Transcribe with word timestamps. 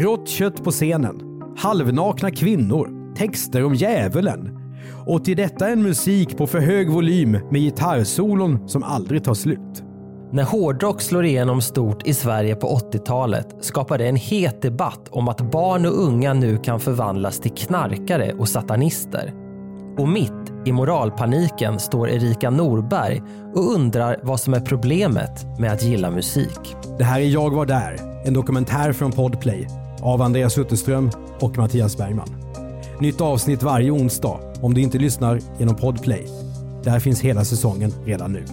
Rått 0.00 0.28
kött 0.28 0.64
på 0.64 0.70
scenen, 0.70 1.20
halvnakna 1.56 2.30
kvinnor, 2.30 3.14
texter 3.14 3.64
om 3.64 3.74
djävulen. 3.74 4.58
Och 5.06 5.24
till 5.24 5.36
detta 5.36 5.68
en 5.68 5.82
musik 5.82 6.36
på 6.36 6.46
för 6.46 6.58
hög 6.58 6.90
volym 6.90 7.30
med 7.30 7.60
gitarrsolon 7.60 8.68
som 8.68 8.82
aldrig 8.82 9.24
tar 9.24 9.34
slut. 9.34 9.82
När 10.32 10.42
hårdrock 10.42 11.00
slår 11.00 11.24
igenom 11.24 11.60
stort 11.60 12.06
i 12.06 12.14
Sverige 12.14 12.54
på 12.54 12.78
80-talet 12.92 13.56
skapar 13.60 13.98
det 13.98 14.08
en 14.08 14.16
het 14.16 14.62
debatt 14.62 15.08
om 15.10 15.28
att 15.28 15.52
barn 15.52 15.86
och 15.86 16.04
unga 16.04 16.34
nu 16.34 16.58
kan 16.58 16.80
förvandlas 16.80 17.40
till 17.40 17.52
knarkare 17.52 18.32
och 18.32 18.48
satanister. 18.48 19.32
Och 19.98 20.08
mitt 20.08 20.52
i 20.66 20.72
moralpaniken 20.72 21.78
står 21.78 22.08
Erika 22.08 22.50
Norberg 22.50 23.22
och 23.54 23.74
undrar 23.74 24.20
vad 24.22 24.40
som 24.40 24.54
är 24.54 24.60
problemet 24.60 25.58
med 25.58 25.72
att 25.72 25.82
gilla 25.82 26.10
musik. 26.10 26.76
Det 26.98 27.04
här 27.04 27.20
är 27.20 27.24
Jag 27.24 27.50
var 27.50 27.66
där, 27.66 27.96
en 28.24 28.34
dokumentär 28.34 28.92
från 28.92 29.12
Podplay 29.12 29.79
av 30.02 30.22
Andreas 30.22 30.58
Utterström 30.58 31.10
och 31.40 31.58
Mattias 31.58 31.96
Bergman. 31.96 32.28
Nytt 33.00 33.20
avsnitt 33.20 33.62
varje 33.62 33.90
onsdag 33.90 34.40
om 34.62 34.74
du 34.74 34.80
inte 34.80 34.98
lyssnar 34.98 35.40
genom 35.58 35.76
Podplay. 35.76 36.26
Där 36.84 37.00
finns 37.00 37.20
hela 37.20 37.44
säsongen 37.44 37.92
redan 38.04 38.32
nu. 38.32 38.44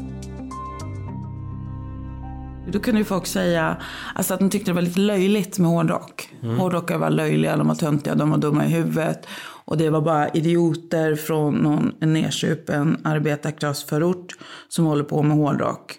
Då 2.71 2.79
kunde 2.79 2.99
ju 2.99 3.05
folk 3.05 3.25
säga 3.25 3.77
alltså 4.15 4.33
att 4.33 4.39
de 4.39 4.49
tyckte 4.49 4.71
det 4.71 4.75
var 4.75 4.81
lite 4.81 4.99
löjligt 4.99 5.59
med 5.59 5.69
hårdrock. 5.69 6.29
Mm. 6.43 6.57
Hårdrockare 6.57 6.97
var 6.97 7.09
löjliga, 7.09 7.57
de 7.57 7.67
var 7.67 7.75
töntiga, 7.75 8.15
de 8.15 8.29
var 8.29 8.37
dumma 8.37 8.65
i 8.65 8.69
huvudet. 8.69 9.27
Och 9.65 9.77
det 9.77 9.89
var 9.89 10.01
bara 10.01 10.29
idioter 10.29 11.15
från 11.15 11.55
någon, 11.55 11.93
en 11.99 12.13
nedsupen 12.13 13.01
arbetarklassförort 13.03 14.33
som 14.69 14.85
håller 14.85 15.03
på 15.03 15.23
med 15.23 15.37
hårdrock. 15.37 15.95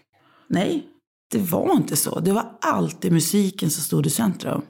Nej, 0.48 0.84
det 1.30 1.38
var 1.38 1.72
inte 1.72 1.96
så. 1.96 2.20
Det 2.20 2.32
var 2.32 2.44
alltid 2.60 3.12
musiken 3.12 3.70
som 3.70 3.82
stod 3.82 4.06
i 4.06 4.10
centrum. 4.10 4.62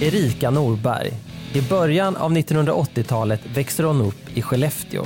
Erika 0.00 0.50
Norberg. 0.50 1.12
I 1.52 1.60
början 1.62 2.16
av 2.16 2.32
1980-talet 2.32 3.40
växer 3.54 3.84
hon 3.84 4.00
upp 4.00 4.36
i 4.36 4.42
Skellefteå. 4.42 5.04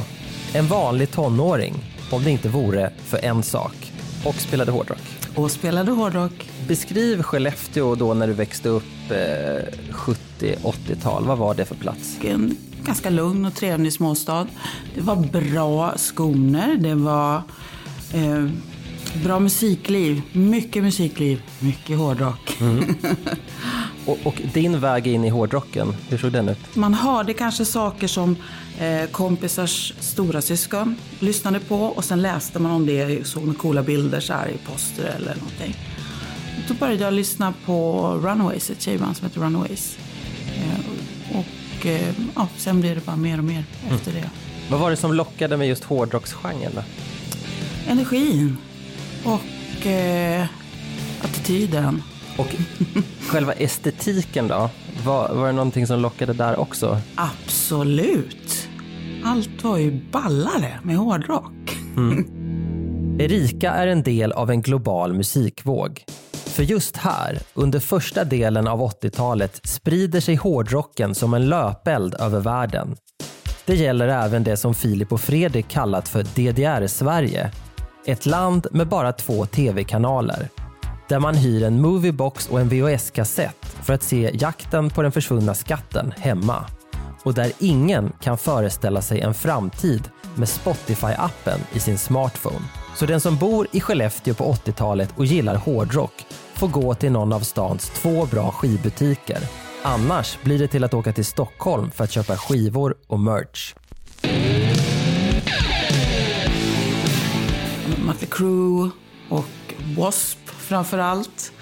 En 0.53 0.67
vanlig 0.67 1.11
tonåring, 1.11 1.75
om 2.11 2.25
det 2.25 2.31
inte 2.31 2.49
vore 2.49 2.91
för 3.05 3.25
en 3.25 3.43
sak. 3.43 3.93
Och 4.25 4.35
spelade 4.35 4.73
hårdrock. 4.73 4.99
Och 5.35 5.51
spelade 5.51 5.91
hårdrock. 5.91 6.49
Beskriv 6.69 7.23
Skellefteå 7.23 7.95
då 7.95 8.15
när 8.15 8.27
du 8.27 8.33
växte 8.33 8.69
upp 8.69 9.11
eh, 9.11 9.17
70-80-tal. 9.93 11.27
Vad 11.27 11.39
var 11.39 11.55
det 11.55 11.65
för 11.65 11.75
plats? 11.75 12.17
En 12.23 12.57
ganska 12.85 13.11
lugn 13.11 13.45
och 13.45 13.55
trevlig 13.55 13.93
småstad. 13.93 14.47
Det 14.95 15.01
var 15.01 15.17
bra 15.17 15.95
skolor. 15.97 16.77
Det 16.77 16.95
var 16.95 17.43
eh, 18.13 18.47
bra 19.25 19.41
musikliv. 19.41 20.23
Mycket 20.33 20.83
musikliv. 20.83 21.43
Mycket 21.59 21.99
hårdrock. 21.99 22.57
Mm. 22.61 22.95
och, 24.07 24.19
och, 24.25 24.43
din 24.53 24.81
väg 24.81 25.07
in 25.07 25.25
i 25.25 25.29
hårdrocken, 25.29 25.97
hur 26.09 26.19
såg 26.19 26.33
den 26.33 26.49
ut? 26.49 26.77
Man 26.77 26.95
hörde 26.95 27.35
kanske 27.35 27.65
saker 27.65 28.07
som 28.07 28.37
eh, 28.81 29.11
kompisars 29.11 29.95
stora 29.99 30.43
syskon 30.43 30.97
lyssnade 31.19 31.61
på 31.61 31.77
och 31.77 32.05
sen 32.05 32.23
läste 32.23 32.59
man 32.59 32.73
om 32.73 32.87
det 32.87 33.27
såg 33.27 33.43
några 33.43 33.59
coola 33.59 33.83
bilder 33.83 34.21
så 34.21 34.33
här 34.33 34.49
i 34.49 34.59
poster 34.67 35.15
eller 35.17 35.35
någonting. 35.35 35.77
Då 36.69 36.75
började 36.75 37.05
jag 37.05 37.15
lyssna 37.15 37.55
på 37.65 38.03
Runaways, 38.23 38.71
ett 38.71 38.83
tjejband 38.83 39.17
som 39.17 39.27
heter 39.27 39.41
Runaways. 39.41 39.99
Eh, 40.57 41.39
och 41.39 41.87
eh, 41.87 42.15
ja, 42.35 42.49
sen 42.57 42.81
blev 42.81 42.95
det 42.95 43.07
bara 43.07 43.17
mer 43.17 43.39
och 43.39 43.45
mer 43.45 43.65
mm. 43.83 43.95
efter 43.95 44.13
det. 44.13 44.31
Vad 44.71 44.81
var 44.81 44.91
det 44.91 44.97
som 44.97 45.13
lockade 45.13 45.57
med 45.57 45.69
just 45.69 45.85
hårdrocksgenren 45.85 46.73
då? 46.75 46.83
Energin 47.91 48.57
och 49.25 49.87
eh, 49.87 50.47
attityden. 51.23 52.03
Och 52.37 52.55
själva 53.31 53.53
estetiken 53.53 54.49
då? 54.49 54.71
Var, 55.05 55.35
var 55.35 55.47
det 55.47 55.53
någonting 55.53 55.87
som 55.87 56.01
lockade 56.01 56.33
där 56.33 56.61
också? 56.61 57.01
Absolut. 57.15 58.69
Allt 59.25 59.65
var 59.65 59.79
ju 59.79 60.11
ballare 60.11 60.81
med 60.83 60.97
hårdrock. 60.97 61.77
Mm. 61.97 62.25
Erika 63.21 63.71
är 63.71 63.87
en 63.87 64.03
del 64.03 64.33
av 64.33 64.51
en 64.51 64.63
global 64.63 65.13
musikvåg. 65.13 66.05
För 66.33 66.63
just 66.63 66.97
här, 66.97 67.39
under 67.55 67.81
första 67.81 68.25
delen 68.25 68.69
av 68.69 68.81
80-talet, 68.81 69.61
sprider 69.65 70.21
sig 70.21 70.35
hårdrocken 70.35 71.15
som 71.15 71.35
en 71.35 71.49
löpeld 71.49 72.15
över 72.15 72.41
världen. 72.41 72.97
Det 73.65 73.75
gäller 73.75 74.09
även 74.09 74.45
det 74.45 74.57
som 74.57 74.75
Filip 74.75 75.13
och 75.13 75.21
Fredrik 75.21 75.69
kallat 75.69 76.09
för 76.09 76.23
DDR-Sverige. 76.23 77.51
Ett 78.07 78.27
land 78.27 78.67
med 78.71 78.89
bara 78.89 79.13
två 79.13 79.47
tv-kanaler. 79.47 80.49
Där 81.11 81.21
man 81.21 81.35
hyr 81.35 81.63
en 81.63 81.81
moviebox 81.81 82.49
och 82.49 82.61
en 82.61 82.69
VHS-kassett 82.69 83.67
för 83.83 83.93
att 83.93 84.03
se 84.03 84.31
jakten 84.35 84.91
på 84.91 85.03
den 85.03 85.13
försvunna 85.13 85.55
skatten 85.55 86.15
hemma. 86.17 86.65
Och 87.23 87.35
där 87.35 87.53
ingen 87.59 88.13
kan 88.21 88.39
föreställa 88.39 89.03
sig 89.03 89.21
en 89.21 89.35
framtid 89.35 90.11
med 90.35 90.49
Spotify-appen 90.49 91.59
i 91.73 91.81
sin 91.81 91.99
smartphone. 91.99 92.65
Så 92.97 93.07
den 93.07 93.21
som 93.21 93.37
bor 93.37 93.67
i 93.73 93.81
Skellefteå 93.81 94.35
på 94.35 94.53
80-talet 94.53 95.09
och 95.17 95.25
gillar 95.25 95.55
hårdrock 95.55 96.27
får 96.55 96.69
gå 96.69 96.95
till 96.95 97.13
någon 97.13 97.33
av 97.33 97.41
stans 97.41 97.91
två 97.91 98.27
bra 98.27 98.51
skivbutiker. 98.51 99.39
Annars 99.83 100.39
blir 100.43 100.59
det 100.59 100.69
till 100.69 100.85
att 100.85 100.95
åka 100.95 101.13
till 101.13 101.25
Stockholm 101.25 101.91
för 101.91 102.05
att 102.05 102.13
köpa 102.13 102.37
skivor 102.37 102.95
och 103.07 103.21
merch. 103.21 103.75
Mötley 108.07 108.31
Crüe 108.31 108.91
och 109.29 109.45
W.A.S.P 109.79 110.50
framför 110.71 110.99
allt. 110.99 111.53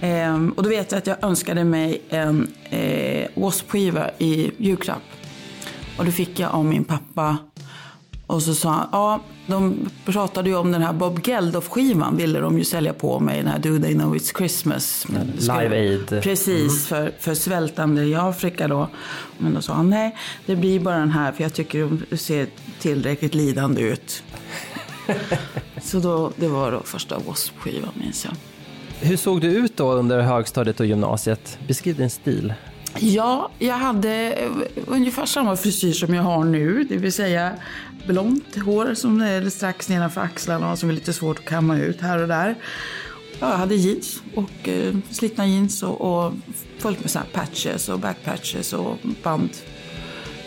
Ehm, 0.00 0.50
och 0.50 0.62
då 0.62 0.68
vet 0.68 0.92
jag 0.92 0.98
att 0.98 1.06
jag 1.06 1.24
önskade 1.24 1.64
mig 1.64 2.02
en 2.08 2.48
eh, 2.70 3.26
W.A.S.P-skiva 3.34 4.10
i 4.18 4.50
julklapp. 4.56 5.02
Och 5.98 6.04
det 6.04 6.12
fick 6.12 6.40
jag 6.40 6.50
av 6.50 6.64
min 6.64 6.84
pappa. 6.84 7.36
Och 8.26 8.42
så 8.42 8.54
sa 8.54 8.70
han, 8.70 8.88
ja, 8.92 9.20
de 9.46 9.90
pratade 10.04 10.48
ju 10.48 10.56
om 10.56 10.72
den 10.72 10.82
här 10.82 10.92
Bob 10.92 11.20
Geldof-skivan 11.26 12.16
ville 12.16 12.40
de 12.40 12.58
ju 12.58 12.64
sälja 12.64 12.92
på 12.92 13.20
mig, 13.20 13.38
den 13.38 13.46
här 13.46 13.58
Do 13.58 13.78
They 13.78 13.94
Know 13.94 14.16
It's 14.16 14.36
Christmas. 14.38 15.06
Live 15.38 15.76
Aid. 15.76 16.22
Precis, 16.22 16.90
mm. 16.90 17.10
för, 17.12 17.12
för 17.18 17.34
svältande 17.34 18.04
i 18.04 18.14
Afrika 18.14 18.68
då. 18.68 18.88
Men 19.38 19.54
då 19.54 19.62
sa 19.62 19.72
han, 19.72 19.90
nej, 19.90 20.16
det 20.46 20.56
blir 20.56 20.80
bara 20.80 20.98
den 20.98 21.10
här 21.10 21.32
för 21.32 21.42
jag 21.42 21.54
tycker 21.54 21.78
de 22.10 22.16
ser 22.16 22.46
tillräckligt 22.80 23.34
lidande 23.34 23.82
ut. 23.82 24.22
så 25.82 25.98
då, 25.98 26.32
det 26.36 26.48
var 26.48 26.72
då 26.72 26.82
första 26.82 27.14
W.A.S.P-skivan 27.14 27.92
minns 27.94 28.24
jag. 28.24 28.34
Hur 29.08 29.16
såg 29.16 29.40
du 29.40 29.48
ut 29.48 29.76
då 29.76 29.92
under 29.92 30.20
högstadiet 30.20 30.80
och 30.80 30.86
gymnasiet? 30.86 31.58
Beskriv 31.68 31.96
din 31.96 32.10
stil. 32.10 32.54
Ja, 32.98 33.50
jag 33.58 33.74
hade 33.74 34.38
ungefär 34.86 35.26
samma 35.26 35.56
frisyr 35.56 35.92
som 35.92 36.14
jag 36.14 36.22
har 36.22 36.44
nu. 36.44 36.84
Det 36.84 36.96
vill 36.96 37.12
säga 37.12 37.56
blont 38.06 38.56
hår 38.64 38.94
som 38.94 39.20
är 39.20 39.50
strax 39.50 39.88
nedanför 39.88 40.20
axlarna 40.20 40.72
och 40.72 40.78
som 40.78 40.88
är 40.88 40.92
lite 40.92 41.12
svårt 41.12 41.38
att 41.38 41.44
kamma 41.44 41.78
ut 41.78 42.00
här 42.00 42.22
och 42.22 42.28
där. 42.28 42.54
Ja, 43.40 43.50
jag 43.50 43.56
hade 43.56 43.74
jeans 43.74 44.22
och 44.34 44.68
eh, 44.68 44.94
slitna 45.10 45.46
jeans 45.46 45.82
och, 45.82 46.00
och 46.00 46.32
fullt 46.78 47.00
med 47.00 47.10
såna 47.10 47.24
patches 47.32 47.88
och 47.88 47.98
backpatches 47.98 48.72
och 48.72 48.96
band 49.22 49.50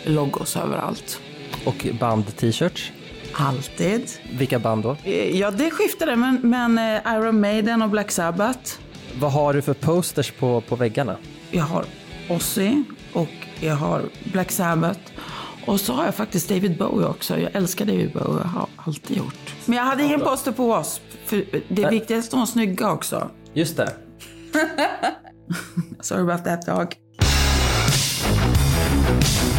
logos 0.04 0.56
överallt. 0.56 1.20
Och 1.64 1.86
band-t-shirts? 2.00 2.92
Alltid. 3.38 4.10
Vilka 4.38 4.58
band 4.58 4.82
då? 4.82 4.96
Eh, 5.04 5.38
ja, 5.38 5.50
det 5.50 5.70
skiftade, 5.70 6.16
men, 6.16 6.40
men 6.42 6.78
eh, 6.78 7.14
Iron 7.14 7.40
Maiden 7.40 7.82
och 7.82 7.90
Black 7.90 8.10
Sabbath. 8.10 8.72
Vad 9.20 9.32
har 9.32 9.54
du 9.54 9.62
för 9.62 9.74
posters 9.74 10.30
på, 10.30 10.60
på 10.60 10.76
väggarna? 10.76 11.16
Jag 11.50 11.64
har 11.64 11.84
Ozzy 12.28 12.82
och 13.12 13.28
jag 13.60 13.74
har 13.74 14.02
Black 14.32 14.52
Sabbath. 14.52 15.00
Och 15.66 15.80
så 15.80 15.92
har 15.92 16.04
jag 16.04 16.14
faktiskt 16.14 16.48
David 16.48 16.78
Bowie 16.78 17.06
också. 17.06 17.38
Jag 17.38 17.54
älskar 17.54 17.84
David 17.84 18.12
Bowie, 18.12 18.40
jag 18.42 18.48
har 18.48 18.68
alltid 18.76 19.16
gjort. 19.16 19.54
Men 19.64 19.78
jag 19.78 19.84
hade 19.84 20.04
ingen 20.04 20.20
poster 20.20 20.52
på 20.52 20.72
oss. 20.72 21.00
För 21.24 21.44
det 21.68 21.82
är 21.82 21.90
viktigt 21.90 22.18
att 22.24 22.30
de 22.30 22.40
var 22.40 22.46
snygga 22.46 22.90
också. 22.90 23.30
Just 23.54 23.76
det. 23.76 23.92
Sorry 26.00 26.22
about 26.22 26.44
that 26.44 26.66
dog. 26.66 26.94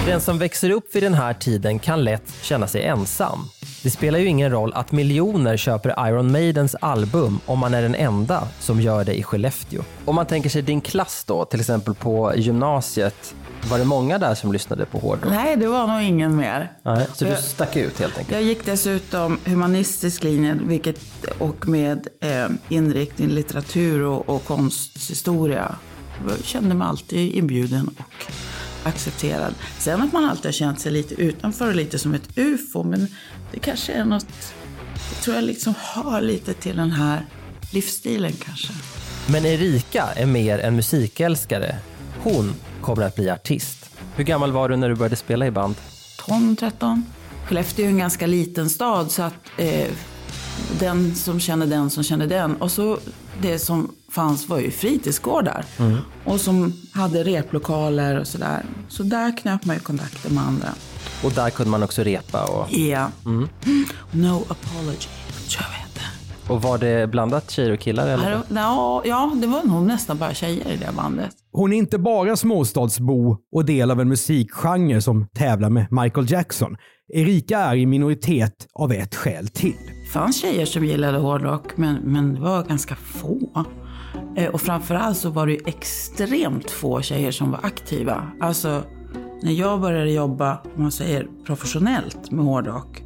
Den 0.06 0.22
som 0.22 0.38
växer 0.38 0.70
upp 0.70 0.96
vid 0.96 1.04
den 1.04 1.14
här 1.14 1.34
tiden 1.34 1.80
kan 1.80 2.04
lätt 2.04 2.34
känna 2.42 2.68
sig 2.68 2.84
ensam. 2.84 3.40
Det 3.88 3.92
spelar 3.92 4.20
ju 4.20 4.26
ingen 4.26 4.52
roll 4.52 4.74
att 4.74 4.92
miljoner 4.92 5.58
köper 5.58 6.08
Iron 6.10 6.32
Maidens 6.32 6.76
album 6.76 7.40
om 7.46 7.60
man 7.60 7.74
är 7.74 7.82
den 7.82 7.96
enda 7.96 8.48
som 8.60 8.82
gör 8.82 9.06
det 9.06 9.14
i 9.14 9.24
Skellefteå. 9.24 9.84
Om 10.06 10.16
man 10.16 10.26
tänker 10.26 10.50
sig 10.50 10.62
din 10.62 10.82
klass 10.82 11.24
då, 11.28 11.46
till 11.46 11.60
exempel 11.60 11.94
på 11.94 12.34
gymnasiet. 12.36 13.36
Var 13.70 13.78
det 13.78 13.86
många 13.86 14.18
där 14.18 14.36
som 14.36 14.54
lyssnade 14.54 14.86
på 14.86 15.00
hårdrock? 15.00 15.32
Nej, 15.32 15.56
det 15.56 15.68
var 15.68 15.88
nog 15.88 16.02
ingen 16.02 16.36
mer. 16.36 16.72
Nej, 16.84 17.08
så 17.14 17.26
du 17.26 17.36
stack 17.36 17.76
ut 17.76 18.00
helt 18.00 18.18
enkelt? 18.18 18.32
Jag 18.32 18.44
gick 18.44 18.66
dessutom 18.66 19.40
humanistisk 19.46 20.24
linje 20.24 20.58
vilket, 20.64 21.00
och 21.40 21.68
med 21.68 22.08
eh, 22.22 22.48
inriktning 22.70 23.30
litteratur 23.30 24.04
och, 24.04 24.30
och 24.30 24.46
konsthistoria. 24.46 25.76
Jag 26.30 26.46
kände 26.46 26.76
mig 26.76 26.88
alltid 26.88 27.34
inbjuden 27.34 27.88
och 27.88 28.32
accepterad. 28.88 29.54
Sen 29.80 30.02
att 30.02 30.14
man 30.14 30.26
alltid 30.26 30.46
har 30.46 30.52
känt 30.52 30.80
sig 30.80 30.92
lite 30.92 31.16
utanför 31.16 31.68
och 31.68 31.76
lite 31.76 32.00
som 32.00 32.14
ett 32.14 32.38
ufo. 32.38 32.84
Men 32.84 33.08
det 33.52 33.60
kanske 33.60 33.94
är 33.94 34.06
något, 34.06 34.54
jag 35.14 35.24
tror 35.24 35.36
jag 35.36 35.46
liksom 35.46 35.74
hör 35.78 36.22
lite 36.22 36.54
till 36.54 36.78
den 36.78 36.92
här 36.92 37.26
livsstilen 37.72 38.34
kanske. 38.46 38.74
Men 39.28 39.46
Erika 39.46 40.04
är 40.16 40.26
mer 40.26 40.60
en 40.60 40.76
musikälskare. 40.76 41.76
Hon 42.24 42.54
kommer 42.82 43.04
att 43.04 43.16
bli 43.16 43.30
artist. 43.30 43.90
Hur 44.16 44.24
gammal 44.24 44.52
var 44.52 44.70
du 44.70 44.76
när 44.76 44.90
du 44.90 44.96
började 44.96 45.16
spela 45.16 45.48
i 45.48 45.52
band? 45.52 45.76
12, 46.28 46.56
13. 46.56 47.06
Skellefteå 47.46 47.86
är 47.86 47.90
en 47.90 47.98
ganska 47.98 48.28
liten 48.28 48.70
stad 48.70 49.12
så 49.12 49.24
att 49.24 49.34
eh, 49.58 49.88
den 50.80 51.16
som 51.16 51.40
känner 51.40 51.68
den 51.68 51.90
som 51.90 52.04
känner 52.04 52.28
den. 52.28 52.56
Och 52.56 52.72
så 52.72 53.00
det 53.42 53.60
som 53.60 53.96
fanns 54.12 54.50
var 54.50 54.60
ju 54.60 54.72
fritidsgårdar. 54.72 55.66
Och 56.26 56.40
som 56.42 56.74
hade 56.94 57.24
replokaler 57.24 58.20
och 58.20 58.28
sådär. 58.28 58.66
Så 58.90 59.04
där 59.04 59.38
knöt 59.38 59.66
man 59.66 59.76
ju 59.76 59.80
kontakter 59.82 60.30
med 60.34 60.44
andra. 60.44 60.70
Och 61.24 61.32
där 61.32 61.50
kunde 61.50 61.72
man 61.72 61.84
också 61.84 62.04
repa. 62.04 62.44
Och, 62.46 62.74
Ja. 62.74 63.12
No 64.12 64.36
apology, 64.50 65.08
tror 65.50 65.66
jag 65.72 65.78
heter. 65.80 66.04
och 66.54 66.62
var 66.62 66.78
det 66.78 67.08
blandat 67.12 67.52
tjejer 67.52 67.72
och 67.72 67.80
killar? 67.80 68.08
Eller? 68.08 68.42
Ja, 68.50 69.02
ja, 69.06 69.32
det 69.42 69.48
var 69.48 69.64
nog 69.64 69.84
nästan 69.84 70.18
bara 70.18 70.34
tjejer 70.34 70.72
i 70.72 70.78
det 70.78 70.90
bandet. 70.98 71.30
Hon 71.52 71.74
är 71.74 71.78
inte 71.78 71.98
bara 71.98 72.36
småstadsbo 72.36 73.38
och 73.56 73.66
del 73.66 73.92
av 73.92 74.02
en 74.02 74.08
musikgenre 74.10 75.02
som 75.02 75.28
tävlar 75.28 75.70
med 75.70 75.88
Michael 75.92 76.32
Jackson. 76.32 76.76
Erika 77.14 77.60
är 77.60 77.76
i 77.76 77.86
minoritet 77.86 78.68
av 78.74 78.92
ett 78.92 79.16
skäl 79.16 79.48
till. 79.48 79.76
Det 80.06 80.12
fanns 80.12 80.42
tjejer 80.42 80.66
som 80.66 80.86
gillade 80.86 81.18
hårdrock, 81.18 81.78
men, 81.78 81.96
men 81.96 82.34
det 82.36 82.42
var 82.42 82.64
ganska 82.64 82.96
få. 82.96 83.66
Eh, 84.36 84.50
och 84.50 84.62
framförallt 84.62 85.18
så 85.18 85.30
var 85.30 85.48
det 85.48 85.54
ju 85.54 85.60
extremt 85.66 86.72
få 86.72 87.02
tjejer 87.02 87.32
som 87.32 87.52
var 87.52 87.60
aktiva. 87.64 88.32
Alltså, 88.40 88.84
när 89.42 89.52
jag 89.52 89.82
började 89.82 90.12
jobba, 90.12 90.62
om 90.76 90.82
man 90.82 90.92
säger 90.92 91.28
professionellt 91.46 92.32
med 92.32 92.46
hårdrock. 92.46 93.04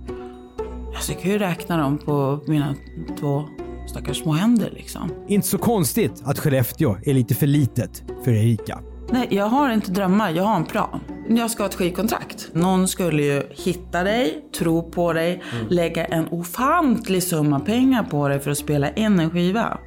Alltså, 0.96 1.12
jag 1.12 1.22
kan 1.22 1.32
ju 1.32 1.38
räkna 1.38 1.78
dem 1.78 1.98
på 1.98 2.40
mina 2.48 2.76
två 3.20 3.44
stackars 3.88 4.18
små 4.18 4.32
händer 4.32 4.70
liksom. 4.74 5.12
Inte 5.28 5.48
så 5.48 5.58
konstigt 5.58 6.22
att 6.26 6.40
Skellefteå 6.40 6.98
är 7.04 7.14
lite 7.14 7.36
för 7.36 7.48
litet 7.48 8.04
för 8.24 8.32
Erika. 8.32 8.80
Nej, 9.14 9.28
jag 9.30 9.46
har 9.46 9.70
inte 9.70 9.92
drömmar, 9.92 10.32
jag 10.32 10.44
har 10.44 10.56
en 10.56 10.66
plan. 10.66 11.00
Jag 11.30 11.52
ska 11.52 11.64
ha 11.64 11.70
ett 11.70 11.76
skivkontrakt. 11.76 12.50
Någon 12.54 12.88
skulle 12.88 13.24
ju 13.24 13.44
hitta 13.50 14.04
dig, 14.04 14.46
tro 14.58 14.92
på 14.92 15.14
dig, 15.14 15.44
lägga 15.70 16.06
en 16.06 16.28
ofantlig 16.28 17.24
summa 17.24 17.60
pengar 17.60 18.04
på 18.04 18.28
dig 18.28 18.40
för 18.40 18.52
att 18.52 18.58
spela 18.58 18.94
in 18.94 19.20
en 19.20 19.30
skiva. 19.30 19.78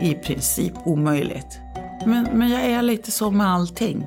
I 0.00 0.14
princip 0.14 0.72
omöjligt. 0.84 1.60
Men, 2.06 2.28
men 2.32 2.50
jag 2.50 2.62
är 2.62 2.82
lite 2.82 3.10
så 3.10 3.30
med 3.30 3.46
allting. 3.46 4.06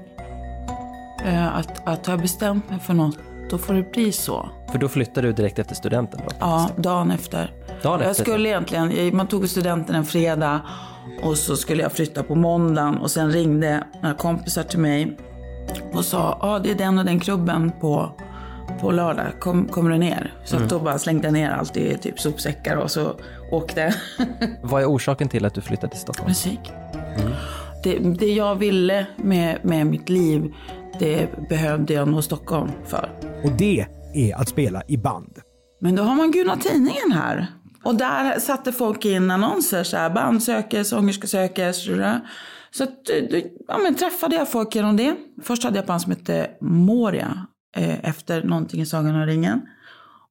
Eh, 1.26 1.56
Att, 1.56 1.88
att 1.88 2.06
har 2.06 2.14
jag 2.14 2.22
bestämt 2.22 2.70
mig 2.70 2.80
för 2.80 2.94
något, 2.94 3.18
då 3.50 3.58
får 3.58 3.74
det 3.74 3.92
bli 3.92 4.12
så. 4.12 4.50
För 4.72 4.80
då 4.80 4.88
flyttade 4.88 5.28
du 5.28 5.34
direkt 5.34 5.60
efter 5.60 5.76
studenten? 5.76 6.20
Då? 6.28 6.36
Ja, 6.40 6.70
dagen 6.78 7.12
efter. 7.12 7.52
Dagen 7.84 8.02
jag 8.02 8.10
efter? 8.12 8.24
skulle 8.24 8.50
egentligen, 8.50 9.16
man 9.18 9.28
tog 9.28 9.50
studenten 9.50 9.96
en 9.96 10.06
fredag 10.06 10.62
och 11.24 11.38
så 11.38 11.56
skulle 11.56 11.84
jag 11.84 11.92
flytta 11.92 12.24
på 12.24 12.36
måndagen 12.36 12.98
och 12.98 13.12
sen 13.12 13.32
ringde 13.32 13.84
några 14.02 14.16
kompisar 14.16 14.64
till 14.64 14.80
mig 14.80 15.18
och 15.94 16.06
sa, 16.06 16.38
ja 16.42 16.48
ah, 16.48 16.60
det 16.60 16.72
är 16.72 16.76
den 16.76 17.00
och 17.00 17.06
den 17.06 17.20
klubben 17.20 17.72
på, 17.82 18.12
på 18.80 18.92
lördag, 18.92 19.26
Kom, 19.40 19.68
kommer 19.68 19.90
du 19.92 19.98
ner? 19.98 20.34
Så 20.46 20.56
Mm. 20.56 20.64
att 20.66 20.70
då 20.70 20.80
bara 20.80 21.00
slängde 21.00 21.28
jag 21.28 21.34
ner 21.34 21.52
allt 21.52 21.78
i 21.78 21.98
typ 21.98 22.20
sopsäckar 22.20 22.76
och 22.76 22.92
så 22.92 23.16
åkte 23.52 23.96
Vad 24.64 24.82
är 24.82 24.86
orsaken 24.86 25.30
till 25.30 25.46
att 25.46 25.54
du 25.54 25.62
flyttade 25.62 25.92
till 25.92 26.02
Stockholm? 26.02 26.30
musik. 26.30 26.60
Det, 27.84 28.00
det 28.00 28.34
jag 28.34 28.56
ville 28.56 29.06
med, 29.18 29.66
med 29.66 29.88
mitt 29.88 30.10
liv, 30.10 30.54
det 31.00 31.50
behövde 31.50 31.94
jag 31.94 32.08
nå 32.08 32.22
Stockholm 32.22 32.70
för. 32.86 33.10
Och 33.44 33.52
det 33.52 33.86
är 34.14 34.36
att 34.36 34.50
spela 34.50 34.84
i 34.88 34.98
band. 34.98 35.38
Men 35.82 35.96
då 35.96 36.04
har 36.04 36.16
man 36.16 36.32
Gula 36.32 36.56
Tidningen 36.58 37.12
här. 37.14 37.48
Och 37.84 37.96
där 37.96 38.40
satte 38.40 38.72
folk 38.72 39.06
in 39.06 39.32
annonser 39.32 39.84
så 39.84 39.98
här, 39.98 40.10
band 40.10 40.44
söker, 40.44 40.84
sångerska 40.84 41.28
söker. 41.28 41.72
Så, 42.72 42.84
att, 42.84 43.06
då, 43.32 43.38
ja, 43.68 43.78
men 43.84 43.96
träffade 43.96 44.36
jag 44.36 44.50
folk 44.52 44.76
genom 44.76 44.98
det. 44.98 45.16
Först 45.44 45.64
hade 45.64 45.76
jag 45.78 45.82
ett 45.84 45.88
band 45.88 46.02
som 46.02 46.12
hette 46.12 46.48
Moria 46.62 47.46
eh, 47.76 48.10
efter 48.10 48.44
någonting 48.44 48.82
i 48.82 48.86
Sagan 48.86 49.16
om 49.16 49.26
ringen. 49.26 49.62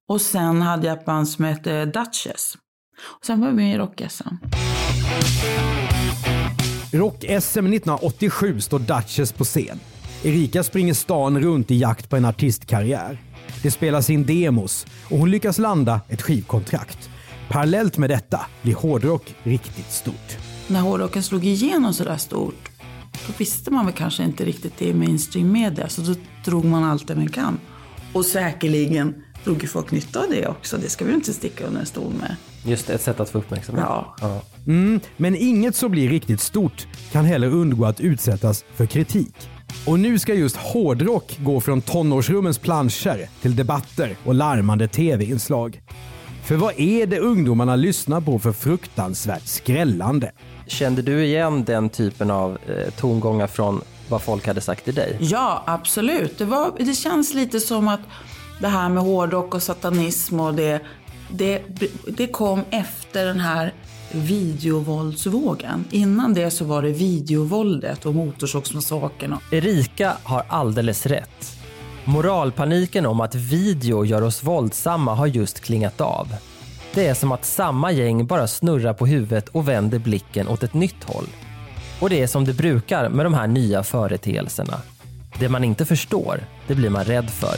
Och 0.08 0.20
sen 0.20 0.62
hade 0.62 0.86
jag 0.86 0.98
ett 0.98 1.04
band 1.04 1.28
som 1.28 1.44
hette 1.44 1.84
Duchess. 1.84 2.56
Och 3.02 3.26
sen 3.26 3.40
var 3.40 3.48
vi 3.48 3.54
med 3.54 3.74
i 3.74 3.78
Rock-SM. 3.78 4.34
Rock-SM 6.92 7.66
1987 7.66 8.60
står 8.60 8.78
Duchess 8.78 9.32
på 9.32 9.44
scen. 9.44 9.80
Erika 10.24 10.62
springer 10.62 10.94
stan 10.94 11.40
runt 11.40 11.70
i 11.70 11.76
jakt 11.76 12.10
på 12.10 12.16
en 12.16 12.24
artistkarriär. 12.24 13.18
Det 13.62 13.70
spelas 13.70 14.10
in 14.10 14.26
demos 14.26 14.86
och 15.10 15.18
hon 15.18 15.30
lyckas 15.30 15.58
landa 15.58 16.00
ett 16.08 16.22
skivkontrakt. 16.22 17.10
Parallellt 17.48 17.98
med 17.98 18.10
detta 18.10 18.40
blir 18.62 18.74
hårdrock 18.74 19.34
riktigt 19.42 19.90
stort. 19.90 20.38
När 20.68 20.80
hårdrocken 20.80 21.22
slog 21.22 21.44
igenom 21.44 21.94
så 21.94 22.04
där 22.04 22.16
stort, 22.16 22.69
då 23.26 23.32
visste 23.38 23.70
man 23.70 23.86
väl 23.86 23.94
kanske 23.94 24.24
inte 24.24 24.44
riktigt 24.44 24.78
det 24.78 24.84
i 24.84 24.94
mainstream 24.94 25.52
media. 25.52 25.88
Så 25.88 26.02
då 26.02 26.14
drog 26.44 26.64
man 26.64 26.84
allt 26.84 27.08
det 27.08 27.16
man 27.16 27.28
kan. 27.28 27.58
Och 28.12 28.24
säkerligen 28.24 29.14
drog 29.44 29.62
ju 29.62 29.68
folk 29.68 29.90
nytta 29.90 30.20
av 30.20 30.26
det 30.30 30.46
också. 30.46 30.76
Det 30.76 30.88
ska 30.88 31.04
vi 31.04 31.10
ju 31.10 31.16
inte 31.16 31.32
sticka 31.32 31.66
under 31.66 31.80
en 31.80 31.86
stol 31.86 32.12
med. 32.12 32.36
Just 32.64 32.90
ett 32.90 33.02
sätt 33.02 33.20
att 33.20 33.30
få 33.30 33.38
uppmärksamhet. 33.38 33.84
Ja. 34.20 34.42
Men 35.16 35.36
inget 35.36 35.76
som 35.76 35.90
blir 35.90 36.08
riktigt 36.08 36.40
stort 36.40 36.86
kan 37.12 37.24
heller 37.24 37.48
undgå 37.48 37.84
att 37.84 38.00
utsättas 38.00 38.64
för 38.74 38.86
kritik. 38.86 39.34
Och 39.86 40.00
nu 40.00 40.18
ska 40.18 40.34
just 40.34 40.56
hårdrock 40.56 41.38
gå 41.38 41.60
från 41.60 41.82
tonårsrummens 41.82 42.58
planscher 42.58 43.28
till 43.42 43.56
debatter 43.56 44.16
och 44.24 44.34
larmande 44.34 44.88
tv-inslag. 44.88 45.82
För 46.44 46.56
vad 46.56 46.80
är 46.80 47.06
det 47.06 47.18
ungdomarna 47.18 47.76
lyssnar 47.76 48.20
på 48.20 48.38
för 48.38 48.52
fruktansvärt 48.52 49.46
skrällande? 49.46 50.32
Kände 50.70 51.02
du 51.02 51.24
igen 51.24 51.64
den 51.64 51.88
typen 51.88 52.30
av 52.30 52.58
eh, 52.66 52.94
tongångar 52.94 53.46
från 53.46 53.80
vad 54.08 54.22
folk 54.22 54.46
hade 54.46 54.60
sagt 54.60 54.84
till 54.84 54.94
dig? 54.94 55.16
Ja, 55.20 55.62
absolut. 55.66 56.38
Det, 56.38 56.44
var, 56.44 56.72
det 56.78 56.94
känns 56.94 57.34
lite 57.34 57.60
som 57.60 57.88
att 57.88 58.00
det 58.60 58.68
här 58.68 58.88
med 58.88 59.02
hårdrock 59.02 59.54
och 59.54 59.62
satanism 59.62 60.40
och 60.40 60.54
det, 60.54 60.80
det, 61.30 61.62
det 62.06 62.26
kom 62.26 62.64
efter 62.70 63.26
den 63.26 63.40
här 63.40 63.74
videovåldsvågen. 64.12 65.84
Innan 65.90 66.34
det 66.34 66.50
så 66.50 66.64
var 66.64 66.82
det 66.82 66.90
videovåldet 66.90 68.06
och 68.06 68.14
Motorsågsmassakern. 68.14 69.36
Erika 69.50 70.16
har 70.22 70.44
alldeles 70.48 71.06
rätt. 71.06 71.58
Moralpaniken 72.04 73.06
om 73.06 73.20
att 73.20 73.34
video 73.34 74.04
gör 74.04 74.22
oss 74.22 74.42
våldsamma 74.42 75.14
har 75.14 75.26
just 75.26 75.60
klingat 75.60 76.00
av. 76.00 76.28
Det 76.94 77.06
är 77.06 77.14
som 77.14 77.32
att 77.32 77.44
samma 77.44 77.92
gäng 77.92 78.26
bara 78.26 78.46
snurrar 78.46 78.94
på 78.94 79.06
huvudet 79.06 79.48
och 79.48 79.68
vänder 79.68 79.98
blicken 79.98 80.48
åt 80.48 80.62
ett 80.62 80.74
nytt 80.74 81.04
håll. 81.04 81.26
Och 82.00 82.10
det 82.10 82.22
är 82.22 82.26
som 82.26 82.44
det 82.44 82.54
brukar 82.54 83.08
med 83.08 83.26
de 83.26 83.34
här 83.34 83.46
nya 83.46 83.82
företeelserna. 83.82 84.80
Det 85.38 85.48
man 85.48 85.64
inte 85.64 85.86
förstår, 85.86 86.44
det 86.66 86.74
blir 86.74 86.90
man 86.90 87.04
rädd 87.04 87.30
för. 87.30 87.54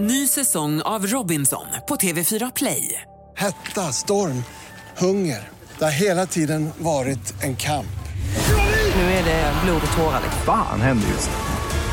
Ny 0.00 0.26
säsong 0.26 0.82
av 0.82 1.06
Robinson 1.06 1.66
på 1.88 1.96
TV4 1.96 2.52
Play. 2.54 3.02
Hetta, 3.36 3.92
storm, 3.92 4.44
hunger. 4.98 5.48
Det 5.78 5.84
har 5.84 6.00
hela 6.00 6.26
tiden 6.26 6.70
varit 6.78 7.34
en 7.42 7.56
kamp. 7.56 7.98
Nu 8.96 9.02
är 9.02 9.24
det 9.24 9.52
blod 9.64 9.82
och 9.90 9.96
tårar. 9.96 10.20
liksom. 10.22 10.42
Fan 10.46 10.80
händer 10.80 11.08
just 11.08 11.30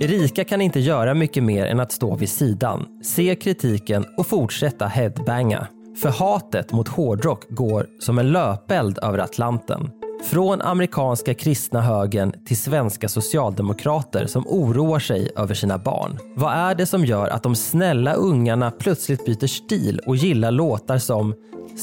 Erika 0.00 0.44
kan 0.44 0.60
inte 0.60 0.80
göra 0.80 1.14
mycket 1.14 1.42
mer 1.42 1.66
än 1.66 1.80
att 1.80 1.92
stå 1.92 2.16
vid 2.16 2.28
sidan, 2.28 2.86
se 3.02 3.34
kritiken 3.34 4.04
och 4.16 4.26
fortsätta 4.26 4.86
headbanga. 4.86 5.66
För 6.02 6.08
hatet 6.08 6.72
mot 6.72 6.88
hårdrock 6.88 7.48
går 7.48 7.86
som 8.00 8.18
en 8.18 8.32
löpeld 8.32 8.98
över 9.02 9.18
Atlanten. 9.18 9.90
Från 10.24 10.62
amerikanska 10.62 11.34
kristna 11.34 11.80
högern 11.80 12.32
till 12.46 12.56
svenska 12.56 13.08
socialdemokrater 13.08 14.26
som 14.26 14.44
oroar 14.46 14.98
sig 14.98 15.30
över 15.36 15.54
sina 15.54 15.78
barn. 15.78 16.18
Vad 16.36 16.52
är 16.52 16.74
det 16.74 16.86
som 16.86 17.04
gör 17.04 17.28
att 17.28 17.42
de 17.42 17.54
snälla 17.54 18.14
ungarna 18.14 18.70
plötsligt 18.70 19.26
byter 19.26 19.46
stil 19.46 20.00
och 20.06 20.16
gillar 20.16 20.50
låtar 20.50 20.98
som 20.98 21.34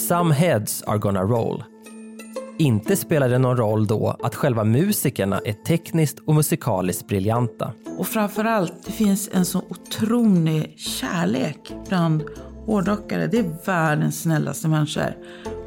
“Some 0.07 0.33
heads 0.33 0.83
are 0.83 0.97
gonna 0.97 1.21
roll”? 1.21 1.63
Inte 2.57 2.95
spelar 2.95 3.29
det 3.29 3.37
någon 3.37 3.57
roll 3.57 3.87
då 3.87 4.17
att 4.23 4.35
själva 4.35 4.63
musikerna 4.63 5.39
är 5.45 5.53
tekniskt 5.53 6.19
och 6.19 6.35
musikaliskt 6.35 7.07
briljanta. 7.07 7.73
Och 7.97 8.07
framförallt, 8.07 8.85
det 8.85 8.91
finns 8.91 9.29
en 9.33 9.45
så 9.45 9.61
otrolig 9.69 10.79
kärlek 10.79 11.73
bland 11.87 12.23
hårdrockare. 12.65 13.27
Det 13.27 13.37
är 13.37 13.65
världens 13.65 14.21
snällaste 14.21 14.67
människor. 14.67 15.15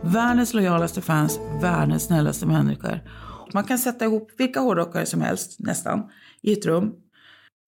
Världens 0.02 0.54
lojalaste 0.54 1.00
fans, 1.00 1.40
världens 1.62 2.02
snällaste 2.02 2.46
människor. 2.46 3.00
Man 3.54 3.64
kan 3.64 3.78
sätta 3.78 4.04
ihop 4.04 4.28
vilka 4.38 4.60
hårdrockare 4.60 5.06
som 5.06 5.20
helst, 5.20 5.56
nästan, 5.58 6.02
i 6.42 6.52
ett 6.52 6.66
rum. 6.66 6.92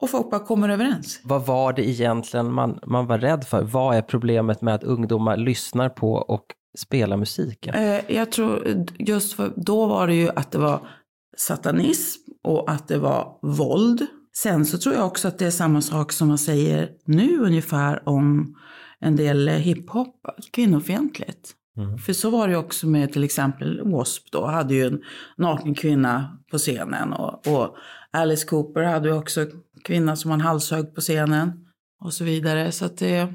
Och 0.03 0.11
folk 0.11 0.31
bara 0.31 0.45
kommer 0.45 0.69
överens. 0.69 1.21
Vad 1.25 1.47
var 1.47 1.73
det 1.73 1.89
egentligen 1.89 2.53
man, 2.53 2.79
man 2.87 3.07
var 3.07 3.19
rädd 3.19 3.45
för? 3.45 3.63
Vad 3.63 3.97
är 3.97 4.03
problemet 4.03 4.63
med 4.63 4.75
att 4.75 4.85
ungdomar 4.85 5.37
lyssnar 5.37 5.89
på 5.89 6.13
och 6.13 6.45
spelar 6.79 7.17
musiken? 7.17 7.75
Eh, 7.75 8.01
jag 8.09 8.33
tror 8.33 8.85
just 8.99 9.33
för 9.33 9.53
då 9.57 9.87
var 9.87 10.07
det 10.07 10.15
ju 10.15 10.29
att 10.29 10.53
det 10.53 10.59
var 10.59 10.89
satanism 11.37 12.21
och 12.45 12.71
att 12.71 12.89
det 12.89 12.99
var 12.99 13.39
våld. 13.43 14.07
Sen 14.37 14.67
så 14.67 14.79
tror 14.79 14.95
jag 14.95 15.07
också 15.07 15.29
att 15.29 15.39
det 15.39 15.47
är 15.47 15.51
samma 15.51 15.83
sak 15.83 16.13
som 16.13 16.29
man 16.29 16.39
säger 16.39 16.91
nu 17.05 17.39
ungefär 17.39 18.09
om 18.09 18.57
en 19.01 19.17
del 19.17 19.49
hiphop, 19.49 20.17
kvinnofientligt. 20.53 21.55
Mm. 21.77 21.99
För 21.99 22.13
så 22.13 22.31
var 22.31 22.49
det 22.49 22.53
ju 22.53 22.59
också 22.59 22.87
med 22.87 23.13
till 23.13 23.25
exempel 23.25 23.77
W.A.S.P. 23.77 24.29
då, 24.33 24.47
hade 24.47 24.75
ju 24.75 24.87
en 24.87 25.03
naken 25.37 25.75
kvinna 25.75 26.39
på 26.51 26.59
scenen. 26.59 27.13
Och, 27.13 27.47
och 27.47 27.77
Alice 28.11 28.47
Cooper 28.47 28.83
hade 28.83 29.09
ju 29.09 29.15
också 29.15 29.47
kvinna 29.85 30.17
som 30.17 30.29
man 30.29 30.41
halshög 30.41 30.95
på 30.95 31.01
scenen. 31.01 31.53
Och 32.01 32.15
så 32.15 32.25
vidare. 32.25 32.73
Så 32.73 32.85
att 32.85 32.99
det, 32.99 33.35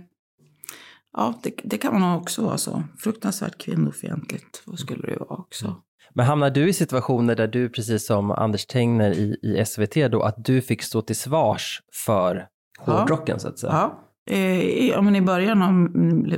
ja, 1.15 1.33
det, 1.43 1.53
det 1.63 1.77
kan 1.77 1.99
man 1.99 2.17
också 2.17 2.41
vara 2.41 2.57
så. 2.57 2.83
Fruktansvärt 2.99 3.57
kvinnofientligt 3.57 4.63
skulle 4.77 5.07
det 5.07 5.17
vara 5.19 5.39
också. 5.39 5.75
Men 6.13 6.25
hamnar 6.25 6.49
du 6.49 6.69
i 6.69 6.73
situationer 6.73 7.35
där 7.35 7.47
du, 7.47 7.69
precis 7.69 8.05
som 8.05 8.31
Anders 8.31 8.65
Tengner 8.65 9.11
i, 9.11 9.37
i 9.41 9.65
SVT 9.65 10.11
då, 10.11 10.21
att 10.21 10.45
du 10.45 10.61
fick 10.61 10.83
stå 10.83 11.01
till 11.01 11.15
svars 11.15 11.81
för 12.05 12.47
hårdrocken 12.79 13.35
ja. 13.35 13.39
så 13.39 13.47
att 13.47 13.59
säga? 13.59 13.71
Ja. 13.73 14.01
Eh, 14.29 14.87
ja, 14.87 15.01
men 15.01 15.15
I 15.15 15.21
början 15.21 15.61
av 15.61 15.71